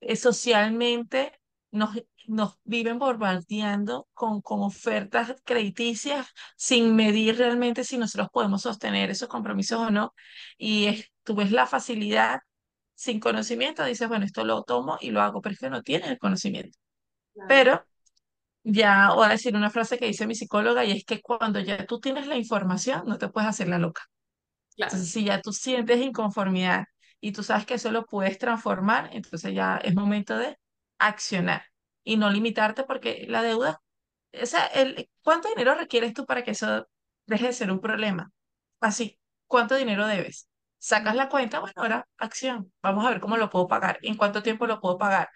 [0.00, 1.32] eh, socialmente
[1.70, 1.90] nos,
[2.26, 9.28] nos viven bombardeando con, con ofertas crediticias sin medir realmente si nosotros podemos sostener esos
[9.28, 10.14] compromisos o no.
[10.58, 12.40] Y es, tú ves la facilidad
[12.94, 16.08] sin conocimiento, dices, bueno, esto lo tomo y lo hago, pero es que no tienes
[16.10, 16.78] el conocimiento.
[17.34, 17.84] Claro, Pero
[18.64, 21.86] ya voy a decir una frase que dice mi psicóloga y es que cuando ya
[21.86, 24.02] tú tienes la información, no te puedes hacer la loca.
[24.76, 26.84] claro, Entonces, si ya tú sientes inconformidad
[27.20, 30.58] y tú sabes que eso lo puedes transformar, entonces ya es momento de
[30.98, 31.62] accionar
[32.04, 33.80] y no limitarte porque la deuda,
[34.40, 36.86] o sea, el, ¿cuánto dinero requieres tú para que eso
[37.26, 38.30] deje de ser un problema?
[38.80, 40.48] Así, ¿cuánto dinero debes?
[40.78, 42.72] Sacas la cuenta, bueno, ahora acción.
[42.82, 45.28] Vamos a ver cómo lo puedo pagar, en cuánto tiempo lo puedo pagar.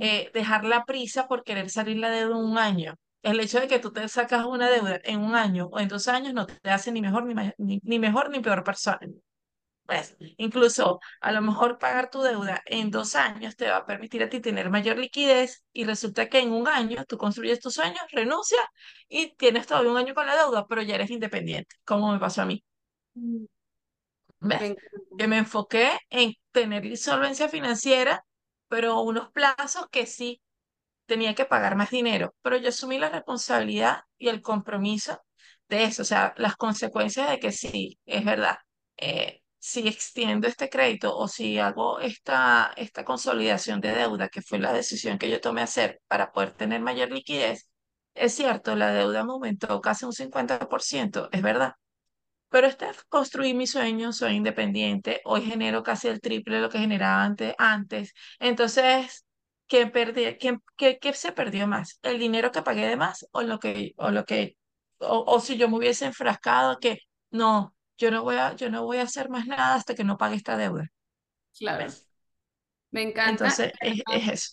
[0.00, 2.94] Eh, dejar la prisa por querer salir la deuda en un año.
[3.22, 6.08] El hecho de que tú te sacas una deuda en un año o en dos
[6.08, 7.24] años no te hace ni mejor
[7.58, 9.00] ni, ni mejor ni peor persona.
[9.90, 14.22] Pues, incluso a lo mejor pagar tu deuda en dos años te va a permitir
[14.22, 17.98] a ti tener mayor liquidez y resulta que en un año tú construyes tus sueños,
[18.12, 18.60] renuncias
[19.08, 22.42] y tienes todavía un año con la deuda, pero ya eres independiente, como me pasó
[22.42, 22.62] a mí.
[23.14, 23.46] Mm,
[24.40, 24.76] ¿Ves?
[25.18, 28.24] Que me enfoqué en tener solvencia financiera,
[28.68, 30.40] pero unos plazos que sí
[31.06, 35.20] tenía que pagar más dinero, pero yo asumí la responsabilidad y el compromiso
[35.68, 38.58] de eso, o sea, las consecuencias de que sí, es verdad,
[38.96, 44.58] eh, si extiendo este crédito o si hago esta, esta consolidación de deuda, que fue
[44.60, 47.68] la decisión que yo tomé hacer para poder tener mayor liquidez,
[48.14, 51.74] es cierto, la deuda me aumentó casi un 50%, es verdad,
[52.48, 56.68] pero este es construir mi sueño, soy independiente, hoy genero casi el triple de lo
[56.70, 58.12] que generaba antes, antes.
[58.40, 59.24] Entonces,
[59.68, 61.98] ¿qué perdí, quién- qué, qué se perdió más?
[62.02, 64.56] ¿El dinero que pagué de más o lo que, o lo que,
[64.98, 66.98] o, o si yo me hubiese enfrascado que
[67.30, 70.18] no, yo no voy a, yo no voy a hacer más nada hasta que no
[70.18, 70.88] pague esta deuda?
[71.58, 72.08] Claro, ¿Ves?
[72.92, 73.50] me encanta.
[73.52, 74.50] Entonces, es, es eso.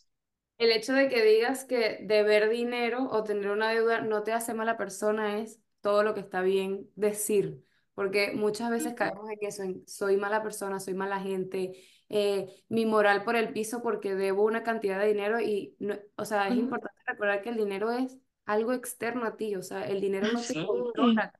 [0.57, 4.53] El hecho de que digas que deber dinero o tener una deuda no te hace
[4.55, 9.61] mala persona es todo lo que está bien decir, porque muchas veces caemos en eso,
[9.63, 11.73] en soy mala persona, soy mala gente,
[12.09, 16.25] eh, mi moral por el piso porque debo una cantidad de dinero y, no, o
[16.25, 20.01] sea, es importante recordar que el dinero es algo externo a ti, o sea, el
[20.01, 21.31] dinero no te Sí, controla,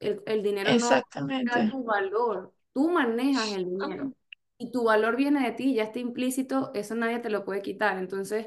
[0.00, 1.70] el, el dinero no exactamente.
[1.70, 4.12] tu valor, tú manejas el dinero
[4.58, 7.98] y tu valor viene de ti, ya está implícito, eso nadie te lo puede quitar,
[7.98, 8.46] entonces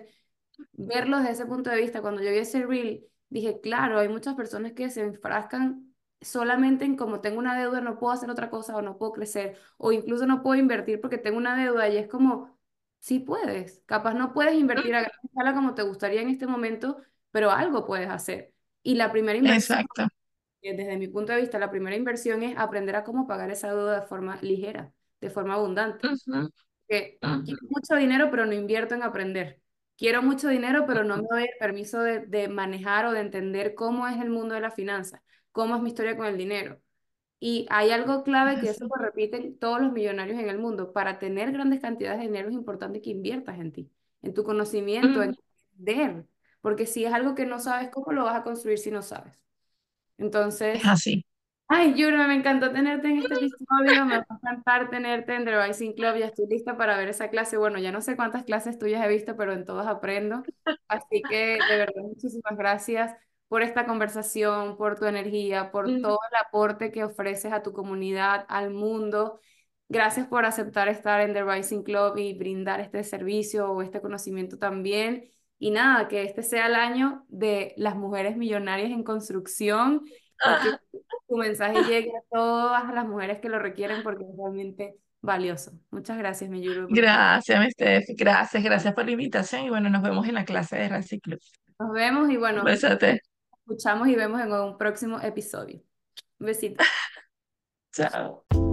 [0.74, 4.36] verlo desde ese punto de vista, cuando yo vi ese reel, dije, claro, hay muchas
[4.36, 8.76] personas que se enfrascan solamente en como tengo una deuda, no puedo hacer otra cosa
[8.76, 12.08] o no puedo crecer o incluso no puedo invertir porque tengo una deuda y es
[12.08, 12.58] como,
[13.00, 16.98] sí puedes, capaz no puedes invertir a gran escala como te gustaría en este momento,
[17.32, 18.54] pero algo puedes hacer.
[18.84, 20.08] Y la primera inversión, Exacto.
[20.62, 23.70] Eh, desde mi punto de vista, la primera inversión es aprender a cómo pagar esa
[23.70, 26.52] deuda de forma ligera, de forma abundante Ujú,
[26.88, 29.62] que ujú, quiero mucho dinero, pero no invierto en aprender.
[29.98, 33.76] Quiero mucho dinero, pero no me doy el permiso de, de manejar o de entender
[33.76, 36.82] cómo es el mundo de la finanza, cómo es mi historia con el dinero.
[37.40, 40.92] Y hay algo clave que eso lo repiten todos los millonarios en el mundo.
[40.94, 43.92] Para tener grandes cantidades de dinero es importante que inviertas en ti,
[44.22, 45.36] en tu conocimiento, en
[45.76, 46.26] aprender.
[46.62, 49.38] Porque si es algo que no sabes, ¿cómo lo vas a construir si no sabes?
[50.72, 51.26] Es Entonces, así.
[51.68, 55.66] Ay, Yura, me encantó tenerte en este episodio, me va a encantar tenerte en The
[55.68, 57.58] Rising Club, ya estoy lista para ver esa clase.
[57.58, 60.44] Bueno, ya no sé cuántas clases tuyas he visto, pero en todas aprendo.
[60.88, 63.16] Así que de verdad, muchísimas gracias
[63.48, 66.02] por esta conversación, por tu energía, por Mm.
[66.02, 69.40] todo el aporte que ofreces a tu comunidad, al mundo.
[69.90, 74.58] Gracias por aceptar estar en The Rising Club y brindar este servicio o este conocimiento
[74.60, 75.30] también.
[75.60, 80.10] Y nada, que este sea el año de las mujeres millonarias en construcción que
[81.28, 85.74] tu mensaje llegue a todas las mujeres que lo requieren porque es realmente valioso.
[85.92, 87.04] Muchas gracias, mi Yuru, por estar.
[87.04, 88.06] Gracias, mi Steph.
[88.18, 91.40] Gracias, gracias por la invitación y bueno, nos vemos en la clase de Racing Club.
[91.78, 95.82] Nos vemos y bueno, escuchamos y vemos en un próximo episodio.
[96.40, 96.84] Un besito.
[97.94, 98.69] Chao.